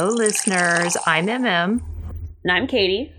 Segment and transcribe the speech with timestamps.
[0.00, 0.96] Hello, listeners.
[1.04, 1.82] I'm MM.
[2.42, 3.12] And I'm Katy.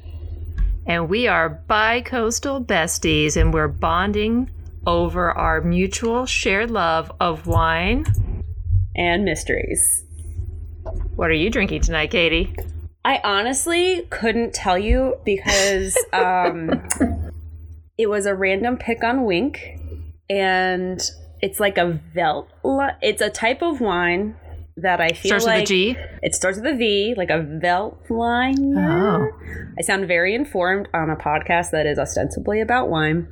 [0.87, 4.49] And we are bi coastal besties, and we're bonding
[4.87, 8.03] over our mutual shared love of wine
[8.95, 10.03] and mysteries.
[11.15, 12.55] What are you drinking tonight, Katy?
[13.05, 16.81] I honestly couldn't tell you because um,
[17.95, 19.59] it was a random pick on Winc,
[20.31, 20.99] and
[21.43, 22.49] it's like a Velt.
[23.03, 24.35] It's a type of wine
[24.77, 25.97] that I feel starts like with a G.
[26.21, 29.31] It starts with a V, like a Veltliner.
[29.31, 29.71] Oh.
[29.77, 33.27] I sound very informed on a podcast that is ostensibly about wine,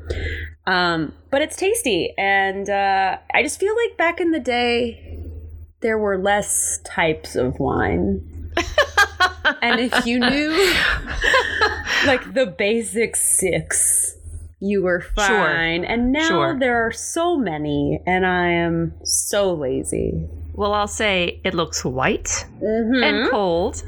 [0.67, 5.17] um, but it's tasty, and uh, I just feel like back in the day
[5.81, 8.51] there were less types of wine.
[9.61, 10.73] and if you knew
[12.05, 14.15] like the basic six,
[14.59, 15.83] you were fine.
[15.83, 15.91] Sure.
[15.91, 16.59] And now Sure.
[16.59, 20.27] there are so many, and I am so lazy.
[20.59, 23.01] Well, I'll say it looks white Mhm.
[23.01, 23.81] and cold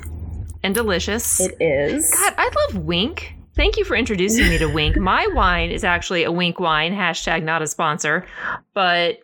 [0.63, 1.41] and delicious.
[1.41, 2.09] It is.
[2.17, 3.33] God, I love Winc.
[3.57, 4.95] Thank you for introducing me to Winc.
[4.95, 8.25] My wine is actually a Winc wine, hashtag not a sponsor,
[8.73, 9.17] but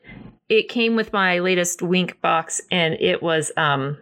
[0.49, 3.97] it came with my latest Winc box and it was um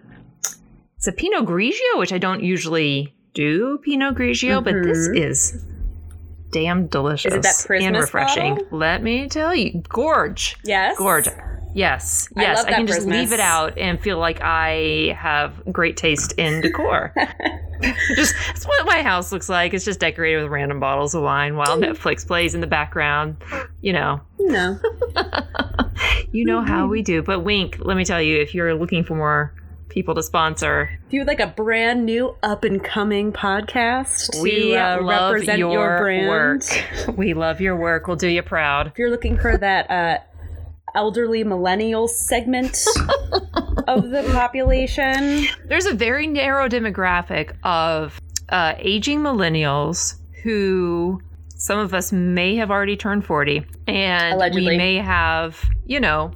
[0.97, 5.19] it's a Pinot Grigio, which I don't usually do Pinot Grigio, but this Mhm.
[5.29, 5.63] is
[6.51, 8.55] damn delicious Is it that and refreshing.
[8.55, 8.77] bottle?
[8.79, 10.57] Let me tell you, gorge.
[10.63, 10.97] Yes.
[10.97, 11.27] Gorge.
[11.75, 15.61] Yes, I yes, love I, can just leave it out and feel like I have
[15.73, 17.13] great taste in decor.
[18.15, 19.73] just that's what my house looks like.
[19.73, 23.35] It's just decorated with random bottles of wine while Netflix plays in the background.
[23.81, 24.79] You know, No.
[26.31, 27.21] you know how we do.
[27.21, 29.53] But Winc, let me tell you, if you're looking for more
[29.89, 34.41] people to sponsor, If you would like a brand new up and coming podcast to
[34.41, 37.17] we uh, love represent your, your, brand, work.
[37.17, 38.07] We love your work.
[38.07, 38.87] We'll do you proud.
[38.87, 40.19] if you're looking for that uh,
[40.95, 42.85] elderly millennial segment
[43.87, 51.21] of the population, There's a very narrow demographic of uh, aging millennials who
[51.55, 54.71] some of us may have already turned 40 and Allegedly.
[54.71, 56.31] we may have, you know,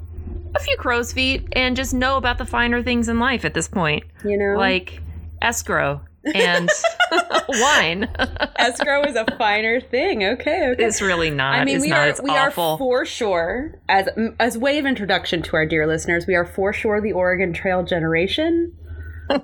[0.55, 3.67] a few crow's feet and just know about the finer things in life at this
[3.67, 5.01] point, you know, like
[5.41, 6.01] escrow
[6.35, 6.69] and
[7.49, 8.07] wine.
[8.57, 10.23] escrow is a finer thing.
[10.23, 10.83] Okay, okay.
[10.83, 11.55] it's really not.
[11.55, 12.19] I mean, it's we not.
[12.19, 12.63] are we awful.
[12.73, 14.07] are for sure as
[14.39, 16.25] as way of introduction to our dear listeners.
[16.27, 18.75] We are for sure the Oregon Trail generation.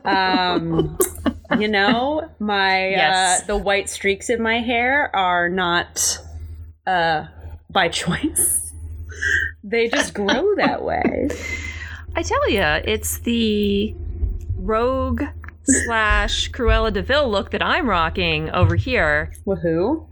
[0.03, 0.97] Um,
[1.59, 3.44] you know, my Yes.
[3.44, 6.17] uh, the white streaks in my hair are not
[6.88, 7.25] uh,
[7.69, 8.73] by choice.
[9.63, 11.29] They just grow that way.
[12.16, 13.94] I tell you, it's the
[14.57, 15.22] rogue
[15.66, 19.31] slash Cruella de Vil look that I'm rocking over here.
[19.46, 20.08] Woohoo!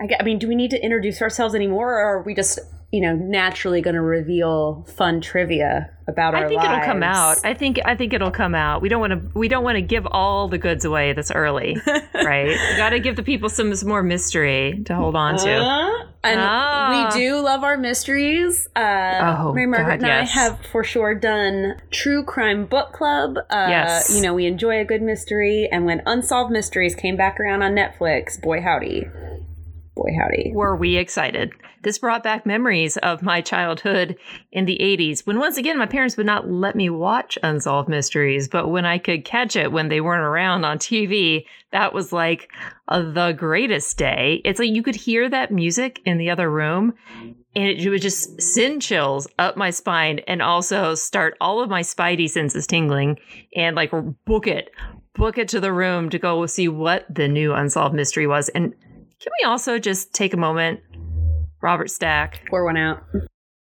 [0.00, 2.58] I, I mean, do we need to introduce ourselves anymore, or are we just
[2.92, 6.56] you know naturally going to reveal fun trivia about our lives.
[6.56, 7.36] I think it'll come out.
[7.44, 8.80] I think I think it'll come out.
[8.80, 11.76] We don't want to we don't want to give all the goods away this early,
[12.14, 12.46] right?
[12.46, 15.50] We got to give the people some, more mystery to hold on to.
[15.52, 17.10] Uh, and Ah.
[17.12, 18.68] we do love our mysteries.
[18.76, 20.30] Uh, Oh, Mary Margaret God, and yes.
[20.36, 23.36] I have for sure done True Crime Book Club.
[23.50, 24.14] Uh, Yes.
[24.16, 25.68] You know, we enjoy a good mystery.
[25.70, 29.06] And when Unsolved Mysteries came back around on Netflix, boy howdy.
[29.96, 30.52] Boy howdy.
[30.54, 31.54] Were we excited?
[31.82, 34.16] This brought back memories of my childhood
[34.52, 38.46] in the 80s when once again my parents would not let me watch Unsolved Mysteries,
[38.46, 42.50] but when I could catch it when they weren't around on TV, that was like
[42.88, 44.42] uh, the greatest day.
[44.44, 46.92] It's like you could hear that music in the other room
[47.54, 51.80] and it would just send chills up my spine and also start all of my
[51.80, 53.16] spidey senses tingling
[53.54, 53.92] and like
[54.26, 54.70] book it
[55.14, 58.74] book it to the room to go see what the new unsolved mystery was and
[59.20, 60.80] can we also just take a moment
[61.62, 63.02] robert stack Pour one out.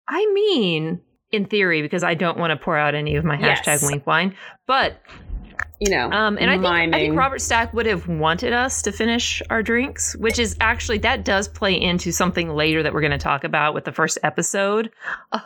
[0.09, 1.01] i mean
[1.33, 3.61] in theory because i don't want to pour out any of my Yes.
[3.61, 4.35] hashtag winc wine
[4.67, 5.01] but
[5.79, 7.17] You know, um, and I think, I think.
[7.17, 11.49] Robert Stack would have wanted us to finish our drinks, which is actually that does
[11.49, 14.91] play into something later that we're going to talk about with the first episode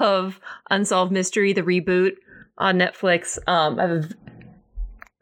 [0.00, 0.40] of
[0.70, 2.14] Unsolved Mystery, the reboot
[2.58, 3.38] on Netflix.
[3.48, 4.12] Um, I've,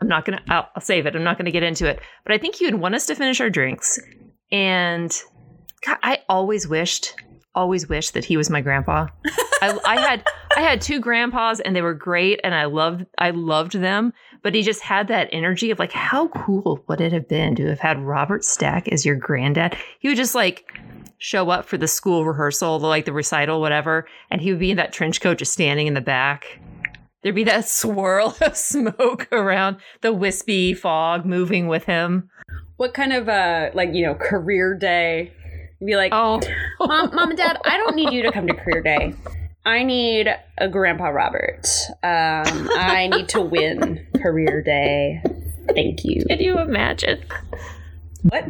[0.01, 0.45] I'm not going to.
[0.53, 1.15] I'll, I'll save it.
[1.15, 2.01] I'm not going to get into it.
[2.25, 3.99] But I think he would want us to finish our drinks,
[4.53, 5.13] and
[5.85, 7.15] God, I always wished,
[7.55, 9.09] always wished that he was my grandpa.
[9.63, 10.25] I, I had
[10.57, 14.13] I had two grandpas and they were great and I loved I loved them,
[14.43, 17.67] but he just had that energy of like how cool would it have been to
[17.69, 19.77] have had Robert Stack as your granddad?
[19.99, 20.65] He would just like
[21.19, 24.77] show up for the school rehearsal, like the recital, whatever, and he would be in
[24.77, 26.61] that trench coat just standing in the back.
[27.23, 32.29] There'd be that swirl of smoke around the wispy fog moving with him.
[32.83, 35.33] What kind of uh like you know career day?
[35.79, 36.41] You'd be like, Oh,
[36.81, 39.15] mom, mom and dad, I don't need you to come to career day.
[39.65, 40.27] I need
[40.59, 41.65] a Grandpa Robert.
[42.03, 45.23] Um, I need to win career day.
[45.73, 46.25] Thank you.
[46.29, 47.23] Can you imagine?
[48.23, 48.47] What?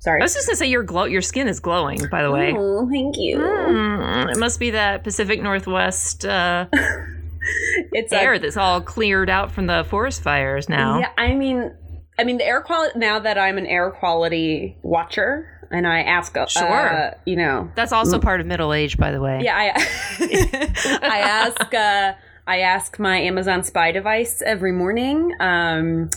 [0.00, 0.20] Sorry.
[0.20, 2.00] I was just gonna say your glow, your skin is glowing.
[2.10, 3.38] By the way, Oh, thank you.
[3.38, 6.66] Mm, it must be that Pacific Northwest uh,
[7.92, 10.98] It's air a, that's all cleared out from the forest fires now.
[10.98, 11.72] Yeah, I mean,
[12.20, 12.98] I mean the air quality.
[12.98, 17.14] Now that I'm an air quality watcher, and I ask, uh, Sure.
[17.24, 19.40] you know, That's also part of middle age, by the way.
[19.42, 20.18] yeah, I,
[21.02, 22.12] I ask, uh,
[22.46, 25.32] I ask my Amazon Spy device every morning.
[25.40, 26.10] Um,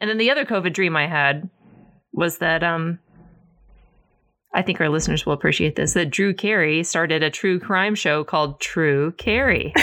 [0.00, 1.48] And then the other COVID dream I had
[2.12, 2.98] was that um
[4.54, 8.24] I think our listeners will appreciate this that Drew Carey started a true crime show
[8.24, 9.72] called True Carey.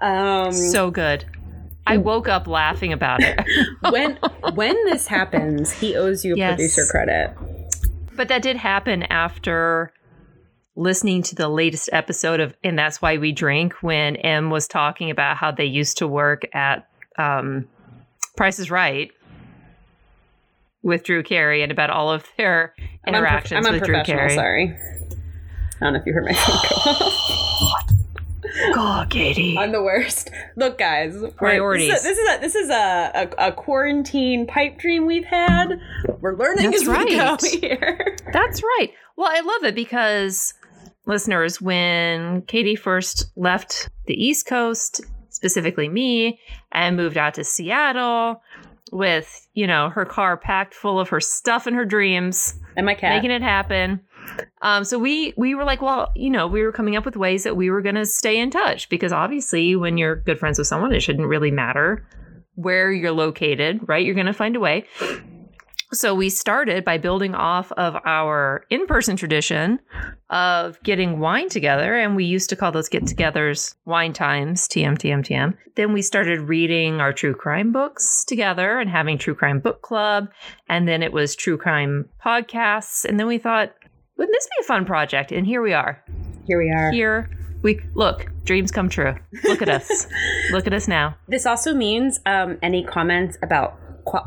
[0.00, 1.24] um, so good.
[1.86, 3.38] I woke up laughing about it.
[3.90, 4.16] when
[4.54, 6.56] when this happens, he owes you a Yes.
[6.56, 7.34] producer credit.
[8.16, 9.92] but that did happen after
[10.76, 15.10] listening to the latest episode of And That's Why We Drink when Em was talking
[15.10, 16.88] about how they used to work at
[17.18, 17.68] um
[18.36, 19.10] Price is Right
[20.82, 22.74] with Drew Carey and about all of their
[23.06, 24.02] I'm unprof- interactions I'm with Drew.
[24.02, 24.34] Carey.
[24.34, 24.76] Sorry.
[25.80, 27.90] I don't know if you heard my phone off.
[28.74, 29.56] God, Katy.
[29.58, 30.30] I'm the worst.
[30.56, 31.16] Look, guys.
[31.36, 31.90] Priorities.
[32.02, 35.80] This is a this is a, a, a quarantine pipe dream we've had.
[36.20, 37.42] We're learning That's as we go right.
[37.60, 38.16] here.
[38.32, 38.90] That's right.
[39.16, 40.54] Well, I love it because
[41.06, 46.38] listeners, when Katy first left the East Coast, specifically me,
[46.72, 48.42] and moved out to Seattle
[48.92, 52.94] with, you know, her car packed full of her stuff and her dreams, And my
[52.94, 53.10] cat.
[53.16, 54.00] making it happen.
[54.62, 57.44] Um, so we we were like, well, you know, we were coming up with ways
[57.44, 60.66] that we were going to stay in touch because obviously, when you're good friends with
[60.66, 62.06] someone, it shouldn't really matter
[62.54, 64.04] where you're located, right?
[64.04, 64.86] You're going to find a way.
[65.92, 69.78] So we started by building off of our in-person tradition
[70.28, 75.24] of getting wine together, and we used to call those get-togethers wine times, TM, TM,
[75.24, 75.56] TM.
[75.76, 80.28] Then we started reading our true crime books together and having true crime book club,
[80.68, 83.72] and then it was true crime podcasts, and then we thought,
[84.16, 85.32] wouldn't this be a fun project?
[85.32, 86.02] And here we are.
[86.46, 86.92] Here we are.
[86.92, 87.30] Here
[87.62, 88.30] we look.
[88.44, 89.14] Dreams come true.
[89.44, 90.06] Look at us.
[90.50, 91.16] look at us now.
[91.28, 93.78] This also means um, any comments about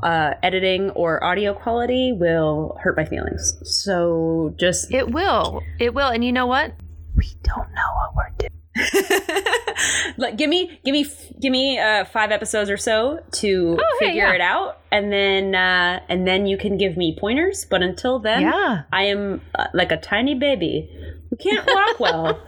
[0.04, 3.58] uh, editing or audio quality will hurt my feelings.
[3.64, 5.62] So just It will.
[5.80, 6.10] It will.
[6.10, 6.74] And you know what?
[7.16, 8.54] We don't know what we're doing.
[10.18, 11.06] like give me give me
[11.40, 14.34] give me uh, five episodes or so to Oh, hey, figure yeah.
[14.34, 17.66] it out, and then uh, and then you can give me pointers.
[17.70, 18.84] But until then, Yeah.
[18.92, 20.90] I am uh, like a tiny baby
[21.30, 22.40] who can't walk well.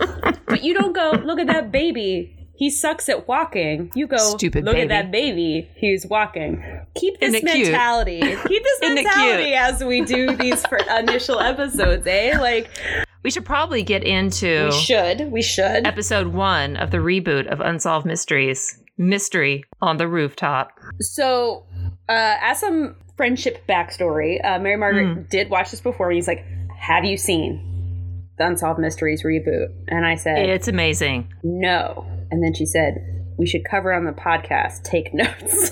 [0.45, 2.35] but you don't go look at that baby.
[2.55, 3.89] He sucks at walking.
[3.95, 4.81] You go Stupid look baby.
[4.83, 5.69] at that baby.
[5.75, 6.61] He's walking.
[6.95, 8.19] Keep this mentality.
[8.19, 12.37] Keep this mentality as we do these for initial episodes, eh?
[12.37, 12.69] Like
[13.23, 15.31] We should probably get into we should.
[15.31, 15.85] We should.
[15.85, 20.71] episode one of the reboot of Unsolved Mysteries Mystery on the Rooftop.
[20.99, 21.65] So,
[22.07, 25.21] uh, as some friendship backstory, uh, Mary Margaret Hmm.
[25.29, 26.45] did watch this before, and he's like,
[26.79, 31.27] "Have you seen the Unsolved Mysteries reboot?" And I said, It's amazing.
[31.43, 32.95] "No." And then she said,
[33.37, 34.83] "We should cover on the podcast.
[34.83, 35.71] Take notes."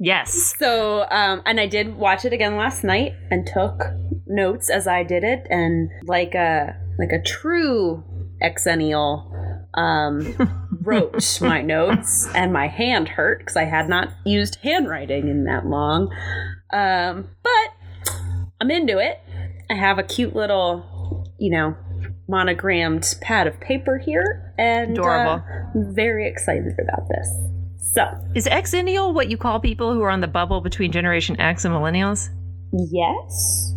[0.00, 0.54] Yes.
[0.58, 3.82] so, um, and I did watch it again last night and took
[4.28, 8.04] notes as I did it, and like a like a true
[8.42, 9.34] exennial.
[9.74, 10.34] Um,
[10.82, 15.66] wrote my notes and my hand hurt because I had not used handwriting in that
[15.66, 16.10] long.
[16.72, 18.14] Um, but
[18.60, 19.20] I'm into it.
[19.70, 21.76] I have a cute little, you know,
[22.28, 25.44] monogrammed pad of paper here, and Adorable.
[25.44, 27.28] uh, very excited about this.
[27.92, 31.64] So, Is exennial what you call people who are on the bubble between Generation X
[31.64, 32.30] and millennials?
[32.72, 33.74] yes,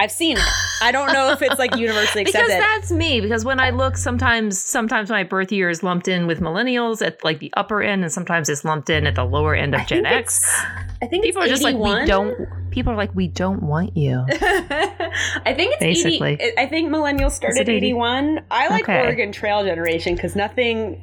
[0.00, 0.44] I've seen it.
[0.80, 2.46] I don't know if it's like universally accepted.
[2.48, 3.20] Because that's me.
[3.20, 7.22] Because when I look, sometimes sometimes my birth year is lumped in with millennials at
[7.24, 9.84] like the upper end, and sometimes it's lumped in at the lower end of I
[9.84, 10.38] Gen X.
[11.02, 12.00] it's- think People are just like, 81.
[12.00, 12.70] we don't.
[12.70, 14.24] People are like, we don't want you.
[14.30, 16.34] I think it's Basically.
[16.34, 17.72] 80, I think millennials started 80?
[17.76, 18.44] 81.
[18.50, 19.00] I like Okay.
[19.02, 21.00] Oregon Trail generation because nothing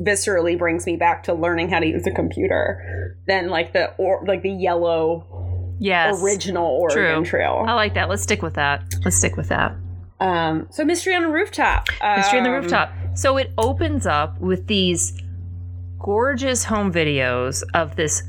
[0.00, 4.24] viscerally brings me back to learning how to use a computer than like the or
[4.26, 5.37] like the yellow
[5.78, 6.22] Yes.
[6.22, 7.24] original Oregon True.
[7.24, 7.64] Trail.
[7.66, 8.08] I like that.
[8.08, 8.82] Let's stick with that.
[9.04, 9.74] Let's stick with that.
[10.20, 11.88] Um, so mystery on the rooftop.
[12.16, 12.92] Mystery on the Um, rooftop.
[13.14, 15.20] So it opens up with these
[15.98, 18.22] gorgeous home videos of this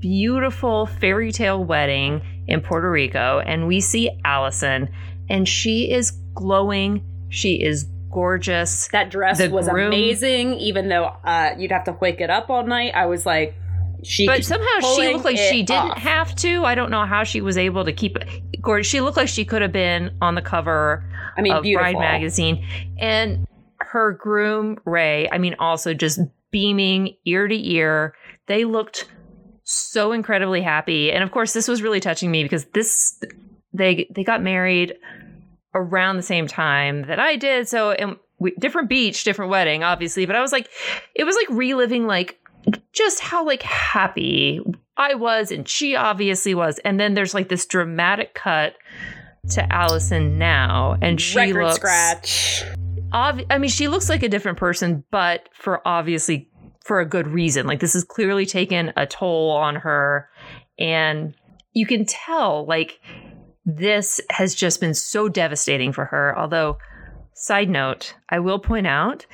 [0.00, 3.40] beautiful fairy tale wedding in Puerto Rico.
[3.44, 4.88] And we see Allison,
[5.28, 7.02] and she is glowing.
[7.28, 8.88] She is gorgeous.
[8.88, 12.50] That dress The was groom- amazing, even though uh, you'd have to wake it up
[12.50, 12.92] all night.
[12.94, 13.54] I was like,
[14.02, 14.26] she.
[14.26, 15.98] But somehow she looked like she didn't off.
[15.98, 16.64] have to.
[16.64, 18.60] I don't know how she was able to keep it.
[18.60, 18.86] Gorgeous.
[18.86, 21.04] She looked like she could have been on the cover
[21.36, 21.92] I mean, of beautiful.
[21.92, 22.66] Bride magazine.
[22.98, 23.46] And
[23.78, 28.14] her groom, Rey, I mean, also just beaming ear to ear.
[28.46, 29.08] they looked
[29.64, 31.12] so incredibly happy.
[31.12, 33.22] And of course, this was really touching me because this
[33.72, 34.94] they they got married
[35.74, 37.68] around the same time that I did.
[37.68, 40.26] So and we, different beach, different wedding, obviously.
[40.26, 40.68] But I was like,
[41.14, 42.38] it was like reliving like
[42.92, 44.60] just how like happy
[44.96, 46.78] I was and she obviously was.
[46.80, 48.74] And then there's like this dramatic cut
[49.50, 52.62] to Allison now, and she Record looks scratch.
[53.12, 56.50] obvi- I mean, she looks like a different person, but for obviously
[56.84, 57.66] for a good reason.
[57.66, 60.28] Like this has clearly taken a toll on her,
[60.78, 61.34] and
[61.72, 63.00] you can tell like
[63.64, 66.38] this has just been so devastating for her.
[66.38, 66.78] Although,
[67.34, 69.26] side note, I will point out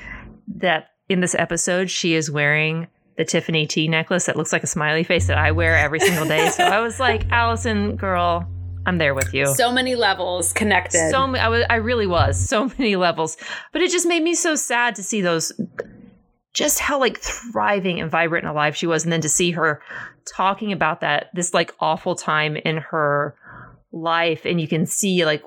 [0.56, 4.66] that in this episode, she is wearing the Tiffany T necklace that looks like a
[4.66, 6.48] smiley face that I wear every single day.
[6.50, 8.46] so I was like, Allison, girl,
[8.84, 9.46] I'm there with you.
[9.54, 11.10] So many levels connected.
[11.10, 13.36] So I was, I really was so many levels,
[13.72, 15.52] but it just made me so sad to see those,
[16.52, 19.82] just how like thriving and vibrant and alive she was, and then to see her
[20.34, 23.34] talking about that this like awful time in her
[23.92, 25.42] life, and you can see like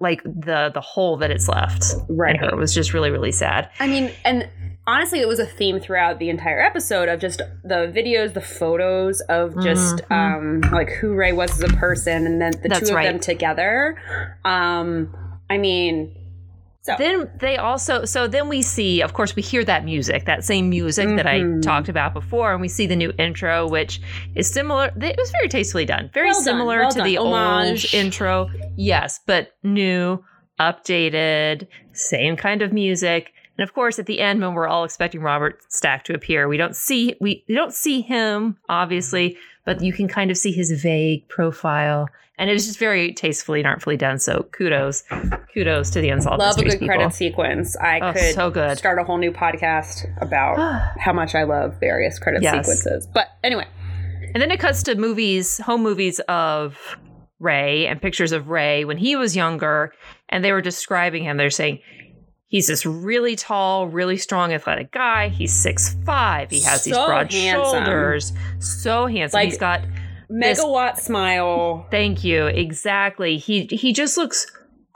[0.00, 2.34] like the the hole that it's left Right.
[2.34, 2.48] in her.
[2.48, 3.70] It was just really really sad.
[3.80, 4.48] I mean, and
[4.86, 9.20] honestly, it was a theme throughout the entire episode of just the videos, the photos
[9.22, 12.68] of just um, like who Rey was as a person, and then the Mm-hmm.
[12.68, 13.04] That's two of right.
[13.06, 13.96] them together.
[14.44, 15.14] Um,
[15.50, 16.14] I mean,
[16.82, 20.44] so Then they also so then we see, of course, we hear that music, that
[20.44, 21.62] same music that I Mhm.
[21.62, 24.02] talked about before, and we see the new intro, which
[24.34, 24.90] is similar.
[25.00, 27.06] It was very tastefully done, very Well done, similar well to done.
[27.06, 27.94] the Homage.
[27.94, 28.50] old intro.
[28.76, 30.22] Yes, but new,
[30.60, 33.32] updated, same kind of music.
[33.56, 36.56] And of course, at the end, when we're all expecting Robert Stack to appear, we
[36.56, 40.70] don't see we, we don't see him obviously, but you can kind of see his
[40.82, 44.18] vague profile, and it was just very tastefully and artfully done.
[44.18, 45.04] So kudos,
[45.54, 46.86] kudos to the Unsolved love a good people.
[46.88, 47.76] credit sequence.
[47.76, 48.76] I Oh, could so good.
[48.76, 50.58] start a whole new podcast about
[50.98, 52.66] how much I love various credit Yes.
[52.66, 53.06] sequences.
[53.14, 53.66] But anyway,
[54.34, 56.76] And then it cuts to movies, home movies of
[57.38, 59.92] Rey and pictures of Rey when he was younger.
[60.28, 61.36] And they were describing him.
[61.36, 61.78] They're saying
[62.54, 65.28] he's this really tall, really strong, athletic guy.
[65.28, 66.50] He's six five.
[66.50, 67.84] He has these broad handsome.
[67.84, 68.32] shoulders.
[68.60, 69.38] So handsome.
[69.38, 69.80] Like- he's got
[70.28, 71.84] This- megawatt smile.
[71.90, 72.46] Thank you.
[72.46, 73.38] Exactly.
[73.38, 74.46] He he just looks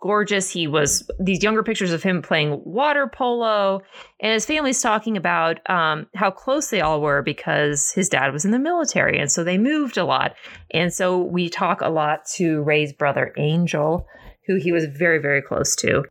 [0.00, 0.48] gorgeous.
[0.52, 3.82] He was these younger pictures of him playing water polo,
[4.20, 8.44] and his family's talking about um, how close they all were because his dad was
[8.44, 10.36] in the military, and so they moved a lot.
[10.72, 14.06] And so we talk a lot to Rey's brother Angel,
[14.46, 16.04] who he was very very close to,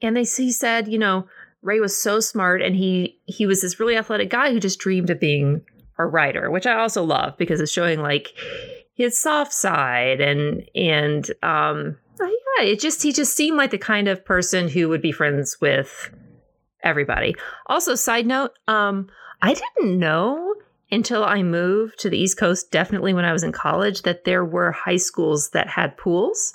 [0.00, 1.26] and they he said, you know,
[1.62, 5.10] Rey was so smart, and he he was this really athletic guy who just dreamed
[5.10, 5.62] of being
[5.98, 8.32] a writer, which I also love because it's showing like
[8.94, 13.78] his soft side and and um oh, yeah it just he just seemed like the
[13.78, 16.10] kind of person who would be friends with
[16.82, 17.34] everybody.
[17.66, 19.08] Also side note um
[19.40, 20.54] i didn't know
[20.90, 24.44] until i moved to the east coast definitely when i was in college that there
[24.44, 26.54] were high schools that had pools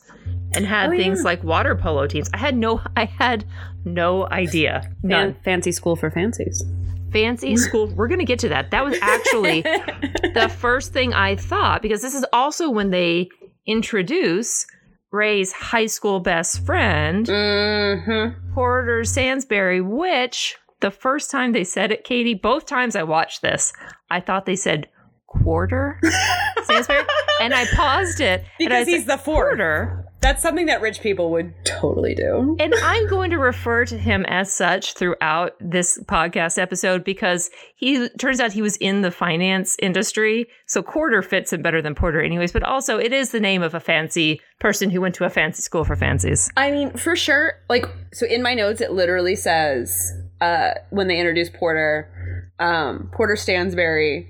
[0.54, 1.24] and had Oh, things yeah.
[1.26, 3.46] like water polo teams i had no i had
[3.86, 6.64] no idea none Fan- fancy school for fancies.
[7.12, 9.62] fancy school we're gonna get to that that was actually
[10.34, 13.30] the first thing I thought, because this is also when they
[13.66, 14.66] introduce
[15.12, 18.54] Rey's high school best friend, mm-hmm.
[18.54, 23.72] Porter Stansberry, which the first time they said it, Katy, both times I watched this,
[24.12, 24.88] I thought they said
[25.28, 26.00] quarter
[26.64, 27.06] Stansberry.
[27.42, 28.44] and I paused it.
[28.60, 29.48] and I Because he's said, the fourth.
[29.58, 30.06] quarter.
[30.20, 32.58] That's something that rich people would totally do.
[32.60, 38.10] And I'm going to refer to him as such throughout this podcast episode because he
[38.10, 40.48] turns out he was in the finance industry.
[40.66, 42.52] So quarter fits him better than porter, anyways.
[42.52, 45.62] But also, it is the name of a fancy person who went to a fancy
[45.62, 46.50] school for fancies.
[46.58, 47.54] I mean, for sure.
[47.70, 53.36] Like, so in my notes, it literally says uh, when they introduce Porter, um, Porter
[53.36, 54.28] Stansberry,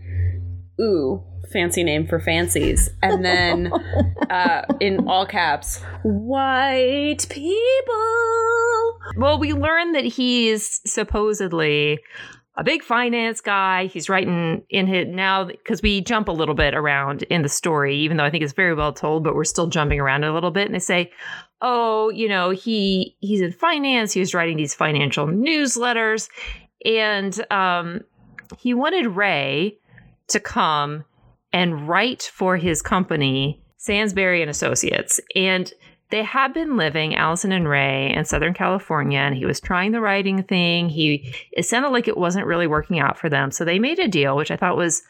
[0.81, 2.89] ooh, fancy name for fancies.
[3.01, 3.71] And then
[4.29, 8.99] uh, in all caps, white people.
[9.17, 11.99] Well, we learn that he's supposedly
[12.57, 13.85] a big finance guy.
[13.85, 17.95] He's writing in his now because we jump a little bit around in the story,
[17.97, 20.51] even though I think it's very well told, but we're still jumping around a little
[20.51, 20.65] bit.
[20.65, 21.11] And they say,
[21.61, 24.11] "Oh, you know, he he's in finance.
[24.11, 26.29] He was writing these financial newsletters,
[26.83, 28.01] and um,
[28.57, 29.77] he wanted Rey
[30.29, 31.05] to come
[31.53, 35.71] and write for his company, Stansberry and Associates, and."
[36.09, 39.99] they had been living Allison and Rey in Southern California, and he was trying the
[39.99, 40.89] writing thing.
[40.89, 44.07] He it sounded like it wasn't really working out for them, so they made a
[44.07, 45.03] deal, which I thought was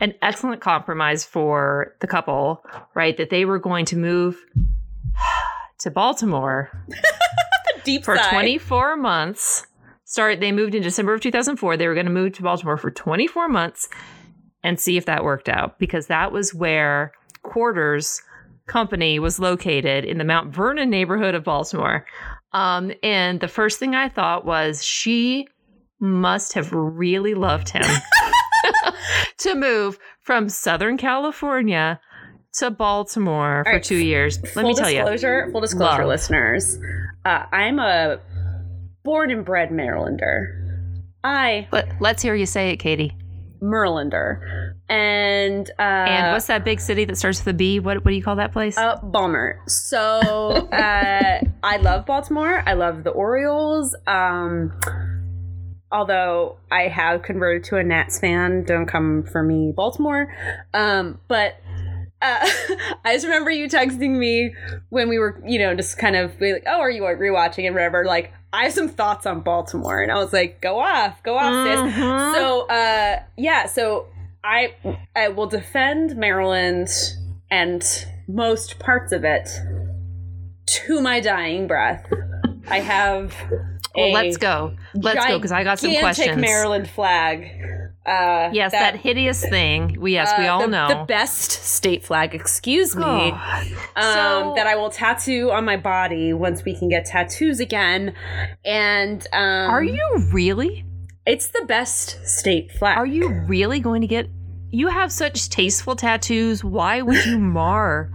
[0.00, 2.62] an excellent compromise for the couple.
[2.94, 4.36] Right, that they were going to move
[5.80, 6.70] to Baltimore
[7.84, 8.30] Deep for sigh.
[8.30, 9.66] 24 months.
[10.04, 11.76] Start they moved in December of 2004.
[11.76, 13.88] They were going to move to Baltimore for 24 months
[14.62, 17.12] and see if that worked out because that was where
[17.42, 18.20] Quarters
[18.66, 22.04] Company was located in the Mount Vernon neighborhood of Baltimore.
[22.52, 25.46] Um, and the first thing I thought was she
[26.00, 27.84] must have really loved him
[29.38, 32.00] to move from Southern California
[32.54, 34.40] to Baltimore for right, two years.
[34.42, 34.98] Let full me tell you.
[34.98, 36.08] disclosure, full disclosure, Love.
[36.08, 36.78] listeners.
[37.24, 38.20] Uh, I'm a
[39.04, 40.54] born and bred Marylander.
[41.24, 43.12] I Let, let's hear you say it, Katy.
[43.60, 47.80] Merlander, and uh, and what's that big city that starts with a B?
[47.80, 48.76] What what do you call that place?
[48.76, 49.60] Uh, Balmer.
[49.66, 52.62] So uh, I love Baltimore.
[52.66, 53.94] I love the Orioles.
[54.06, 54.78] Um,
[55.90, 60.34] although I have converted to a Nats fan, don't come for me, Baltimore.
[60.74, 61.60] Um, but
[62.20, 62.48] uh,
[63.04, 64.54] I just remember you texting me
[64.88, 67.74] when we were, you know, just kind of be like, "Oh, are you rewatching and
[67.74, 71.36] whatever?" Like, I have some thoughts on Baltimore, and I was like, "Go off, go
[71.36, 72.34] off, sis." Mhm.
[72.34, 74.06] So, uh, yeah, so
[74.42, 74.74] I
[75.14, 76.88] I will defend Maryland
[77.50, 79.48] and most parts of it
[80.66, 82.06] to my dying breath.
[82.70, 83.34] I have
[83.94, 84.76] well, let's go.
[84.94, 86.36] Let's go because I got some questions.
[86.40, 87.50] Maryland flag.
[88.08, 89.96] Uh, Yes, that, hideous thing.
[90.00, 90.88] We yes, we uh, all the, know.
[90.88, 92.34] the best state flag.
[92.34, 93.04] Excuse me.
[93.04, 93.32] Oh.
[93.96, 98.14] Um, So- that I will tattoo on my body once we can get tattoos again.
[98.64, 100.84] And um, Are you really?
[101.26, 102.96] It's the best state flag.
[102.96, 104.28] Are you really going to get?
[104.70, 106.64] You have such tasteful tattoos.
[106.64, 108.10] Why would you mar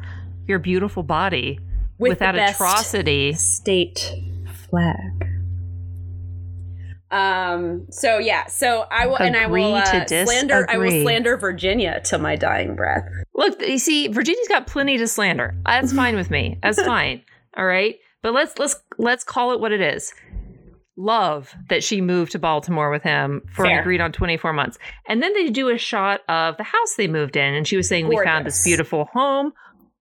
[0.47, 1.59] your beautiful body
[1.99, 3.33] With with, the that best atrocity?
[3.33, 4.13] state
[4.69, 5.22] flag.
[7.13, 7.85] Um.
[7.91, 8.47] So yeah.
[8.47, 10.65] So I will, and I will uh, slander.
[10.69, 13.07] I will slander Virginia to my dying breath.
[13.35, 15.55] Look, you see, Virginia's got plenty to slander.
[15.65, 16.57] That's fine with me.
[16.63, 17.23] That's fine.
[17.55, 17.95] All right.
[18.23, 20.13] But let's let's let's call it what it is.
[20.95, 23.81] Love that she moved to Baltimore with him for Fair.
[23.81, 24.77] agreed on 24 months.
[25.07, 27.53] And then they do a shot of the house they moved in.
[27.55, 29.53] And she was saying, We found this beautiful home.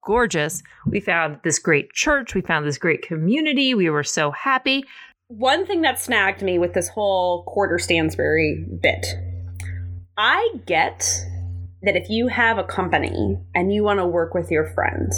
[0.04, 0.62] Gorgeous.
[0.86, 2.34] We found this great church.
[2.34, 3.74] We found this great community.
[3.74, 4.84] We were so happy.
[5.38, 9.06] One thing that snagged me with this whole quarter Stansberry bit,
[10.16, 11.08] I get
[11.82, 15.10] that if you have a company and you want to work with your friend,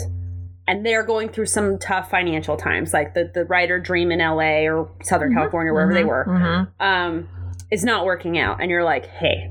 [0.69, 4.69] and they're going through some tough financial times, like the the writer dream in L.A.
[4.69, 6.69] or Southern California, wherever they Mhm, were, mhm.
[6.81, 7.29] um,
[7.73, 9.51] is not working out, and you're like, hey,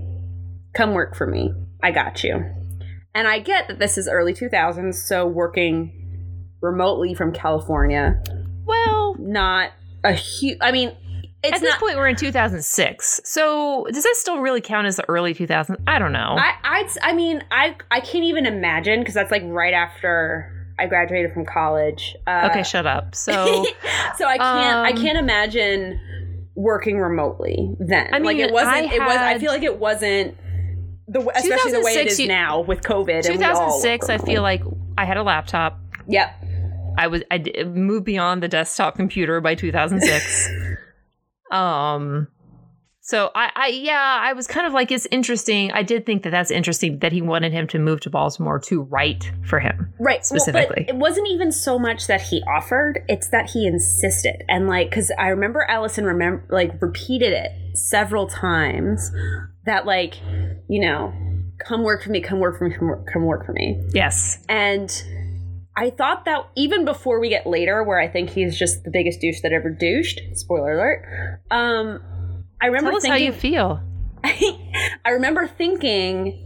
[0.74, 1.54] come work for me.
[1.84, 2.44] I got you.
[3.14, 5.92] And I get that this is early 2000s, so working
[6.62, 8.24] remotely from California,
[8.66, 9.72] Well, not
[10.04, 10.58] a huge.
[10.62, 10.96] I mean,
[11.44, 11.80] it's at this not.
[11.80, 13.22] point, we're in 2006.
[13.26, 15.82] So does that still really count as the early 2000s?
[15.88, 16.36] I don't know.
[16.40, 20.86] I, I, I mean, I, I can't even imagine because that's like right after I
[20.88, 22.16] graduated from college.
[22.26, 23.14] Uh, okay, shut up.
[23.16, 23.34] So.
[24.18, 26.00] so I can't, I Um, can't imagine
[26.56, 28.08] working remotely then.
[28.14, 28.76] I like mean, it wasn't.
[28.76, 29.18] I it was.
[29.18, 30.38] I feel like it wasn't.
[31.08, 33.26] The, especially the way it is you- now with COVID.
[33.28, 34.64] and we all 2006 i feel like
[34.98, 36.43] i had a laptop Yep.
[36.98, 40.50] I was I moved beyond the desktop computer by 2006
[41.52, 42.28] um
[43.06, 46.30] so I, I yeah i was kind of like it's interesting i did think that
[46.30, 50.20] that's interesting that he wanted him to move to baltimore to write for him Right.
[50.32, 50.86] Well, Specifically.
[50.88, 54.44] but it wasn't even so much that he offered, it's that he insisted.
[54.50, 59.12] And like cuz I remember Allison remember like repeated it several times
[59.66, 60.16] that like,
[60.68, 61.14] you know,
[61.66, 63.82] come work for me, come work for me, come work, come work for me.
[63.94, 64.90] yes And
[65.76, 69.20] I thought that even before we get later where I think he's just the biggest
[69.22, 71.42] douche that ever douched, spoiler alert.
[71.52, 72.00] Um
[72.62, 73.82] I remember tell us how you feel
[74.24, 76.40] I remember thinking,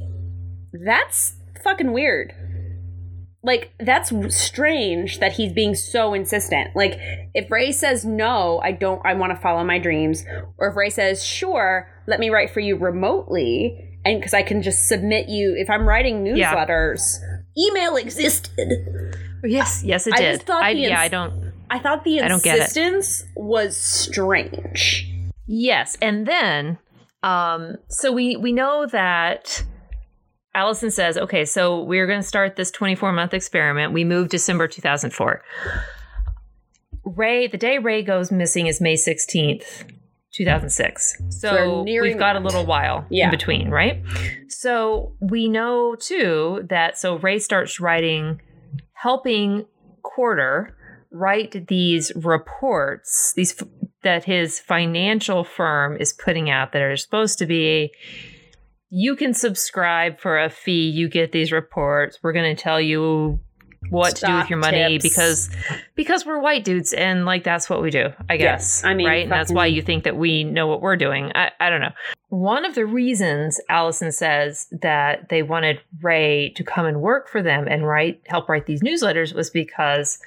[0.73, 2.33] that's fucking weird.
[3.43, 6.75] Like, that's strange that he's being so insistent.
[6.75, 6.99] Like,
[7.33, 10.25] if Rey says, no, I don't, I want to follow my dreams,
[10.57, 14.61] or if Rey says, sure, let me write for you remotely, and because I can
[14.63, 16.51] just submit you, if I'm writing Yeah.
[17.57, 19.15] Email existed.
[19.43, 22.21] yes yes it I did just thought I, the yeah i don't I thought the
[22.21, 22.61] I don't get it.
[22.61, 25.11] insistence was strange.
[25.47, 26.77] Yes, and then
[27.23, 29.63] um so we we know that
[30.55, 33.91] Allison says, "Okay, so we're going to start this 24-month experiment.
[33.93, 35.43] We moved December 2004."
[37.03, 39.89] Rey, the day Rey goes missing is May 16th,
[40.37, 41.17] 2006.
[41.19, 43.25] We're So nearing we've got a little while Yeah.
[43.25, 44.01] in between, right?
[44.47, 48.41] So we know too that so Rey starts writing
[48.93, 49.65] helping
[50.03, 50.75] Quarter
[51.11, 53.61] write these reports, these
[54.03, 57.91] that his financial firm is putting out that are supposed to be
[58.89, 62.19] you can subscribe for a fee, you get these reports.
[62.23, 63.39] We're going to tell you
[63.89, 65.03] what to do with your money tips.
[65.03, 65.49] because
[65.95, 68.83] because we're white dudes and like that's what we do, I guess.
[68.83, 69.23] I mean, right?
[69.23, 71.31] And that's why you think that we know what we're doing.
[71.35, 71.91] I, I don't know.
[72.29, 77.41] one of the reasons Allison says that they wanted Rey to come and work for
[77.41, 80.19] them and write help write these newsletters was because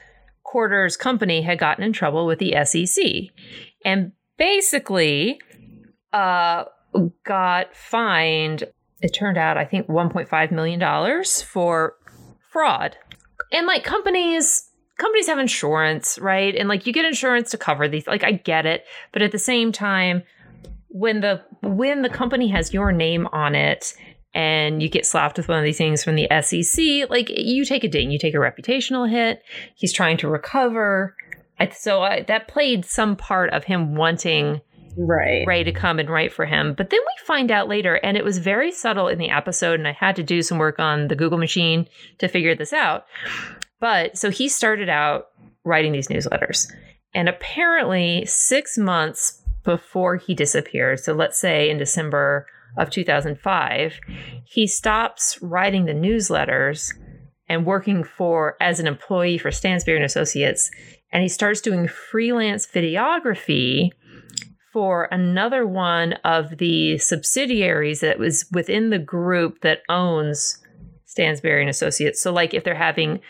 [0.43, 3.05] Quarter's company had gotten in trouble with the SEC
[3.85, 5.41] and basically
[6.13, 6.65] uh,
[7.25, 8.65] got fined
[9.03, 11.95] it turned out I think 1.5 million dollars for
[12.51, 12.97] fraud.
[13.53, 16.55] And like companies companies have insurance, right?
[16.55, 19.39] And like you get insurance to cover these like I get it, but at the
[19.39, 20.23] same time
[20.89, 23.95] when the when the company has your name on it
[24.35, 27.83] and you get slapped with one of these things from the SEC, like you take
[27.83, 29.43] a ding, you take a reputational hit.
[29.75, 31.17] He's trying to recover.
[31.73, 34.61] So I, that played some part of him wanting
[34.97, 35.47] right.
[35.47, 36.75] Rey to come and write for him.
[36.75, 39.89] But then we find out later, and it was very subtle in the episode, and
[39.89, 41.87] I had to do some work on the Google machine
[42.19, 43.07] to figure this out.
[43.81, 45.27] But so he started out
[45.65, 46.71] writing these newsletters.
[47.15, 52.47] And apparently, six months before he disappeared, so let's say in December
[52.79, 53.99] of 2005,
[54.45, 56.93] he stops writing the newsletters
[57.49, 60.71] and working for as an employee for Stansberry and Associates,
[61.13, 63.91] and he starts doing freelance videography
[64.73, 70.63] for another one of the subsidiaries that was within the group that owns
[71.07, 72.23] Stansberry and Associates.
[72.23, 73.21] So, like if they're having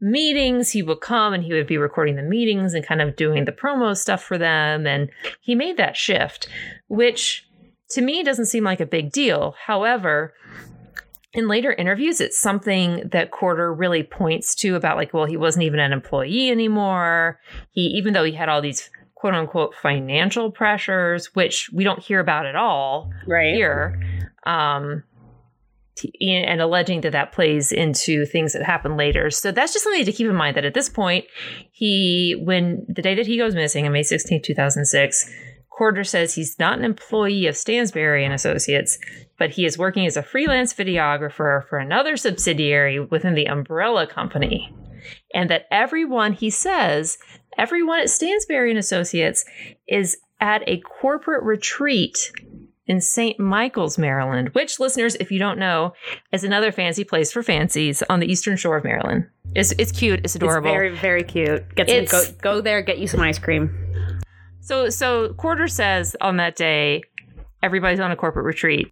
[0.00, 3.44] meetings, he would come and he would be recording the meetings and kind of doing
[3.44, 4.86] the promo stuff for them.
[4.86, 6.48] And he made that shift,
[6.88, 7.46] which
[7.90, 9.54] to me doesn't seem like a big deal.
[9.66, 10.34] However,
[11.32, 15.64] in later interviews, it's something that Quarter really points to about like, well, he wasn't
[15.64, 17.38] even an employee anymore.
[17.72, 22.20] He, even though he had all these quote unquote financial pressures, which we don't hear
[22.20, 23.54] about at all right.
[23.54, 24.00] here.
[24.46, 25.02] Um,
[26.20, 29.30] and alleging that that plays into things that happen later.
[29.30, 31.24] So that's just something to keep in mind that at this point,
[31.72, 35.28] he, when the day that he goes missing on May 16, 2006,
[35.70, 38.98] Quarter says he's not an employee of Stansberry and Associates,
[39.38, 44.74] but he is working as a freelance videographer for another subsidiary within the umbrella company.
[45.32, 47.18] And that everyone, he says,
[47.58, 49.44] everyone at Stansberry and Associates
[49.86, 52.30] is at a corporate retreat
[52.86, 53.38] in St.
[53.38, 55.92] Michael's, Maryland, which listeners, if you don't know,
[56.32, 59.26] is another fancy place for fancies on the eastern shore of Maryland.
[59.54, 60.20] It's, it's cute.
[60.24, 60.68] It's adorable.
[60.68, 61.74] It's very, very cute.
[61.74, 64.20] Get some, go, go there, get you some ice cream.
[64.60, 67.02] So, so Quarter says on that day,
[67.62, 68.90] everybody's on a corporate retreat.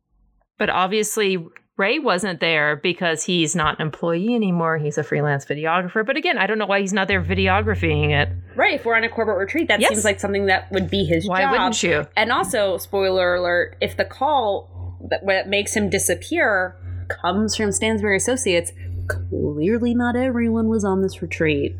[0.59, 1.39] But obviously,
[1.77, 4.79] Rey wasn't there because he's not an employee anymore.
[4.79, 6.07] He's a freelance videographer.
[6.07, 8.31] But again, I don't know why he's not there videographing it.
[8.55, 8.75] Right.
[8.75, 9.91] If we're on a corporate retreat, that yes.
[9.91, 11.53] seems like something that would be his why job.
[11.53, 12.07] Why wouldn't you?
[12.17, 16.77] And also, spoiler alert, if the call that, makes him disappear
[17.09, 18.73] comes from Stansberry Associates,
[19.07, 21.77] clearly not everyone was on this retreat.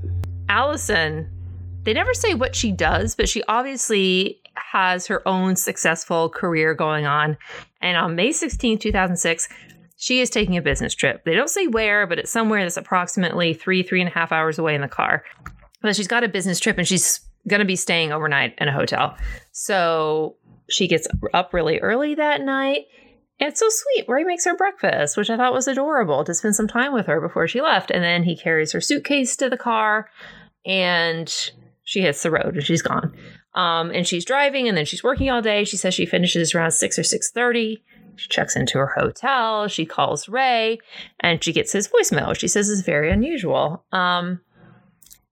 [0.49, 1.29] Allison,
[1.85, 7.07] they never say what she does, but she obviously has her own successful career going
[7.07, 7.37] on.
[7.81, 9.49] And on May 16, 2006,
[9.97, 11.25] she is taking a business trip.
[11.25, 14.59] They don't say where, but it's somewhere that's approximately three, three and a half hours
[14.59, 15.25] away in the car.
[15.81, 18.73] But she's got a business trip and she's going to be staying overnight in a
[18.73, 19.17] hotel.
[19.53, 20.37] So
[20.69, 22.87] she gets up really early that night.
[23.39, 24.09] And it's so sweet.
[24.09, 27.21] Rey makes her breakfast, which I thought was adorable to spend some time with her
[27.21, 27.91] before she left.
[27.91, 30.11] And then he carries her suitcase to the car
[30.65, 31.53] and
[31.85, 33.15] she hits the road and she's gone.
[33.55, 35.65] Um, and she's driving and then she's working all day.
[35.65, 37.81] She says she finishes around 6 or 6.30.
[38.17, 39.69] She checks into her hotel.
[39.69, 40.79] She calls Rey,
[41.21, 42.37] and she gets his voicemail.
[42.37, 43.85] She says it's very unusual.
[43.93, 44.41] Um,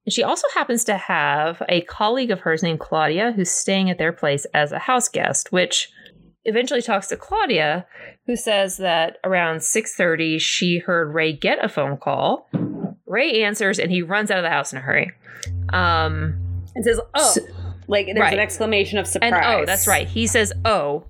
[0.08, 4.12] she also happens to have a colleague of hers named Claudia who's staying at their
[4.12, 5.90] place as a house guest, which
[6.44, 7.86] eventually talks to Claudia,
[8.26, 12.50] who says that around 6:30 she heard Rey get a phone call.
[13.06, 15.12] Rey answers and he runs out of the house in a hurry.
[15.72, 17.40] Um, and says, "Oh." So,
[17.86, 18.34] like there's right.
[18.34, 19.32] an exclamation of surprise.
[19.32, 20.06] And, oh, that's right.
[20.06, 21.04] He says, "Oh,"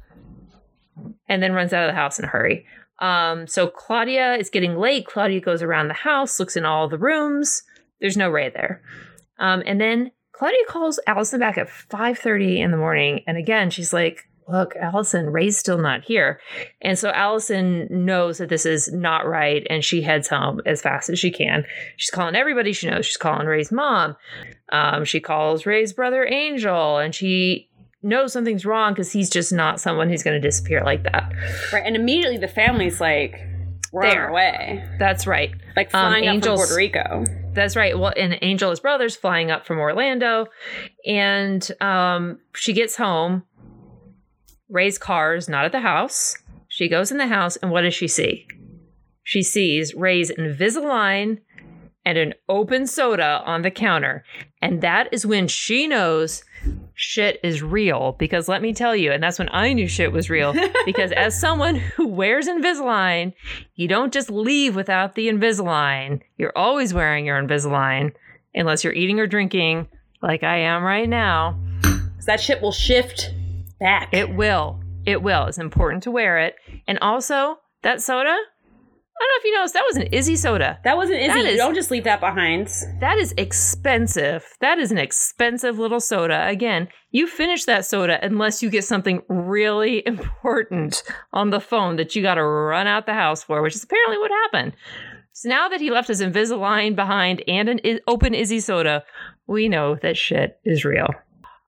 [1.28, 2.66] and then runs out of the house in a hurry.
[3.00, 5.06] Um, so Claudia is getting late.
[5.06, 7.62] Claudia goes around the house, looks in all the rooms.
[8.00, 8.82] There's no Rey there.
[9.38, 13.92] Um, and then Claudia calls Allison back at 5:30 in the morning, and again she's
[13.92, 16.40] like, "Look, Allison, Rey's still not here."
[16.82, 21.08] And so Allison knows that this is not right, and she heads home as fast
[21.08, 21.64] as she can.
[21.96, 23.06] She's calling everybody she knows.
[23.06, 24.16] She's calling Rey's mom.
[24.70, 27.68] Um, she calls Rey's brother Angel, and she
[28.04, 31.32] knows something's wrong because he's just not someone who's going to disappear like that.
[31.72, 31.82] Right.
[31.84, 33.40] And immediately the family's like,
[33.92, 34.22] we're there.
[34.22, 34.84] on our way.
[34.98, 35.52] That's right.
[35.76, 37.24] Like flying um, up from Puerto Rico.
[37.52, 37.98] That's right.
[37.98, 40.46] Well, and Angel is brothers flying up from Orlando.
[41.06, 43.44] And um, she gets home.
[44.68, 46.36] Rey's car is not at the house.
[46.68, 48.48] She goes in the house, and what does she see?
[49.22, 51.38] She sees Rey's Invisalign
[52.04, 54.24] and an open soda on the counter.
[54.60, 56.42] And that is when she knows
[56.94, 60.30] shit is real because let me tell you, and that's when I knew shit was
[60.30, 60.54] real.
[60.84, 63.34] because as someone who wears Invisalign,
[63.74, 66.20] you don't just leave without the Invisalign.
[66.38, 68.12] You're always wearing your Invisalign
[68.54, 69.88] unless you're eating or drinking
[70.22, 71.58] like I am right now.
[71.82, 73.34] Cuz that shit will shift
[73.80, 74.08] back.
[74.12, 74.80] It will.
[75.04, 75.46] It will.
[75.46, 76.56] It's important to wear it.
[76.86, 78.36] And also, that soda,
[79.16, 80.78] I don't know if you noticed, that was an IZZE soda.
[80.84, 81.28] that wasn't IZZE.
[81.28, 82.68] That you is- don't just leave that behind.
[83.00, 84.44] That is expensive.
[84.60, 86.46] That is an expensive little soda.
[86.48, 92.14] Again, you finish that soda unless you get something really important on the phone that
[92.16, 94.72] you got to run out the house for, which is apparently what happened.
[95.32, 99.04] So now that he left his Invisalign behind and an I- open IZZE soda,
[99.46, 101.08] we know that shit is real.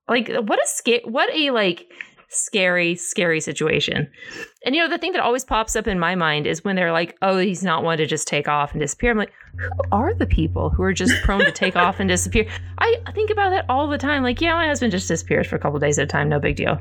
[0.08, 1.86] Like what a sca- what a like
[2.28, 4.10] scary scary situation.
[4.64, 6.92] And you know the thing that always pops up in my mind is when they're
[6.92, 10.14] like, "Oh, he's not one to just take off and disappear." I'm like, who are
[10.14, 12.46] the people who are just prone to take off and disappear?
[12.78, 14.22] I think about that all the time.
[14.22, 16.56] Like, yeah, my husband just disappears for a couple days at a time, no big
[16.56, 16.78] deal.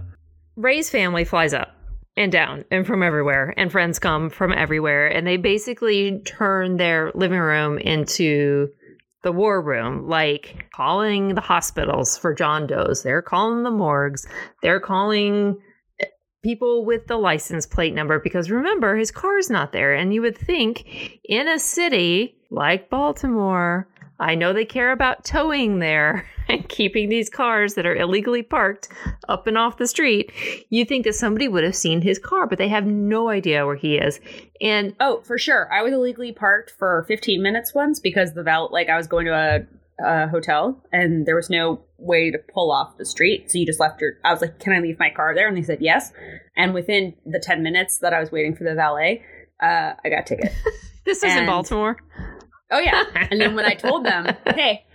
[0.56, 1.76] Rey's family flies up
[2.18, 7.12] and down and from everywhere, and friends come from everywhere, and they basically turn their
[7.14, 8.70] living room into
[9.26, 13.02] the war room, like calling the hospitals for John Doe's.
[13.02, 14.28] They're calling the morgues.
[14.62, 15.58] They're calling
[16.00, 16.06] eh,
[16.44, 20.38] people with the license plate number because remember his car's not there and you would
[20.38, 27.10] think in a city like Baltimore I know they care about towing there and keeping
[27.10, 28.90] these cars that are illegally parked
[29.28, 30.32] up and off the street.
[30.70, 33.76] You think that somebody would have seen his car, but they have no idea where
[33.76, 34.20] he is.
[34.62, 35.72] And Oh, for sure.
[35.74, 39.26] I was illegally parked for 15 minutes once because the val like I was going
[39.26, 43.52] to a, a hotel and there was no way to pull off the street.
[43.52, 45.58] So you just left your I was like, "Can I leave my car there?" And
[45.58, 46.12] they said, "Yes."
[46.56, 49.24] And within the 10 minutes that I was waiting for the valet,
[49.62, 50.54] uh, I got a ticket.
[51.06, 51.98] this is in Baltimore.
[52.72, 53.04] Oh yeah.
[53.32, 54.26] And then when I told them,
[54.56, 54.86] "Hey,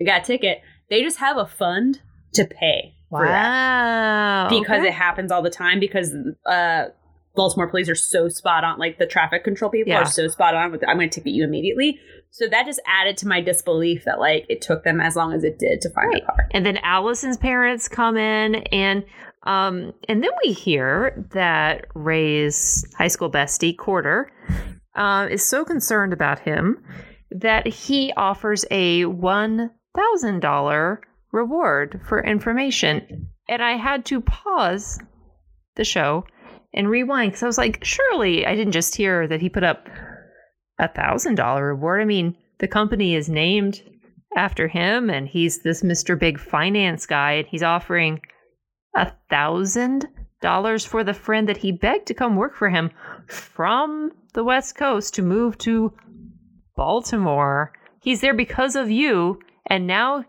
[0.00, 2.00] I got a ticket," they just have a fund
[2.34, 4.46] to pay Wow.
[4.50, 4.88] because Okay.
[4.88, 6.14] it happens all the time because
[6.46, 6.84] uh
[7.36, 10.00] Baltimore police are so spot on like the traffic control people Yeah.
[10.02, 11.98] are so spot on with I'm going to ticket you immediately.
[12.30, 15.42] So that just added to my disbelief that like it took them as long as
[15.44, 16.22] it did to find Right.
[16.22, 16.48] the car.
[16.52, 19.04] And then Allison's parents come in and
[19.44, 24.30] um and then we hear that Rey's high school bestie, Quarter,
[24.96, 26.84] uh, is so concerned about him
[27.30, 31.00] that he offers a one thousand dollar
[31.32, 33.28] reward for information.
[33.48, 34.98] And I had to pause
[35.76, 36.24] the show
[36.72, 39.88] and rewind because I was like, surely I didn't just hear that he put up
[40.78, 42.00] a thousand dollar reward.
[42.00, 43.82] I mean, the company is named
[44.36, 46.18] after him and he's this Mr.
[46.18, 48.20] Big Finance guy and he's offering
[48.94, 50.06] a thousand
[50.40, 52.90] dollars for the friend that he begged to come work for him
[53.26, 55.92] from the West Coast to move to
[56.80, 57.72] Baltimore.
[58.00, 60.24] He's there because of you, and now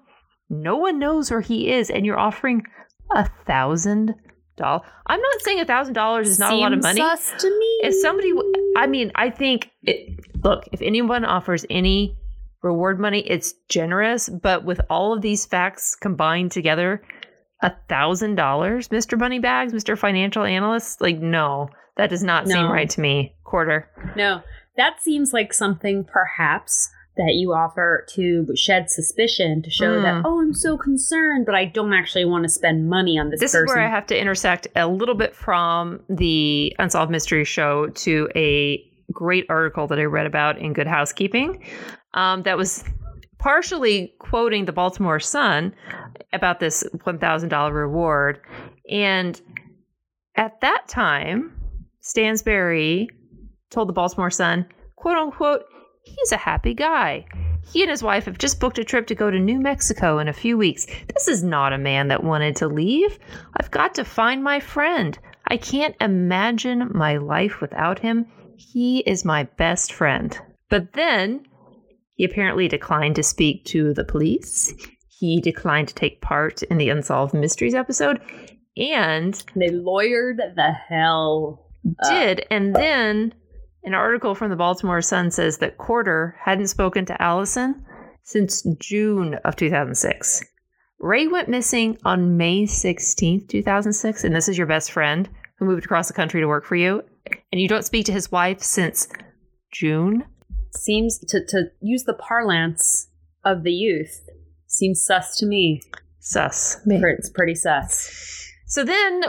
[0.49, 2.63] no one knows where he is, and you're offering
[3.09, 4.13] a thousand
[4.57, 4.85] dollars.
[5.07, 6.99] I'm not saying a thousand dollars is not a lot of money.
[6.99, 7.79] Sus to me.
[7.83, 8.33] If somebody,
[8.75, 12.17] I mean, I think, it, look, if anyone offers any
[12.61, 17.01] reward money, it's generous, but with all of these facts combined together,
[17.61, 19.17] a thousand dollars, Mr.
[19.17, 19.97] Moneybags, Mr.
[19.97, 23.37] Financial Analyst, like, no, that does not seem right to me.
[23.45, 23.89] Quarter.
[24.17, 24.41] No,
[24.81, 30.01] that seems like something perhaps that you offer to shed suspicion to show Mm.
[30.03, 33.39] that oh I'm so concerned, but I don't actually want to spend money on this,
[33.41, 33.65] This person.
[33.67, 38.29] is where I have to intersect a little bit from the Unsolved Mystery Show to
[38.35, 41.61] a great article that I read about in Good Housekeeping
[42.13, 42.83] um, that was
[43.39, 45.73] partially quoting the Baltimore Sun
[46.31, 48.39] about this $1,000 reward.
[48.89, 49.39] And
[50.37, 51.51] at that time,
[52.01, 53.07] Stansberry
[53.71, 55.63] told the Baltimore Sun, quote unquote,
[56.03, 57.25] he's a happy guy.
[57.63, 60.27] He and his wife have just booked a trip to go to New Mexico in
[60.27, 60.85] a few weeks.
[61.13, 63.17] This is not a man that wanted to leave.
[63.59, 65.17] I've got to find my friend.
[65.47, 68.25] I can't imagine my life without him.
[68.57, 70.37] He is my best friend.
[70.69, 71.45] But then
[72.15, 74.73] he apparently declined to speak to the police.
[75.07, 78.19] He declined to take part in the Unsolved Mysteries episode
[78.77, 81.67] and they lawyered the hell.
[82.03, 82.09] up.
[82.09, 82.45] did.
[82.49, 83.33] And then
[83.83, 87.83] an article from the Baltimore Sun says that Quarter hadn't spoken to Allison
[88.23, 90.43] since June of 2006.
[90.99, 95.85] Rey went missing on May 16th, 2006, and this is your best friend who moved
[95.85, 97.03] across the country to work for you,
[97.51, 99.07] and you don't speak to his wife since
[99.71, 100.25] June.
[100.75, 103.07] seems to to use the parlance
[103.43, 104.29] of the youth
[104.67, 105.81] seems sus to me.
[106.19, 106.77] Sus.
[106.85, 108.47] It's pretty sus.
[108.67, 109.23] So then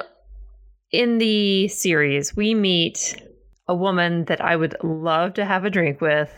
[0.90, 3.16] in the series, we meet
[3.68, 6.30] a woman that I would love to have a drink with,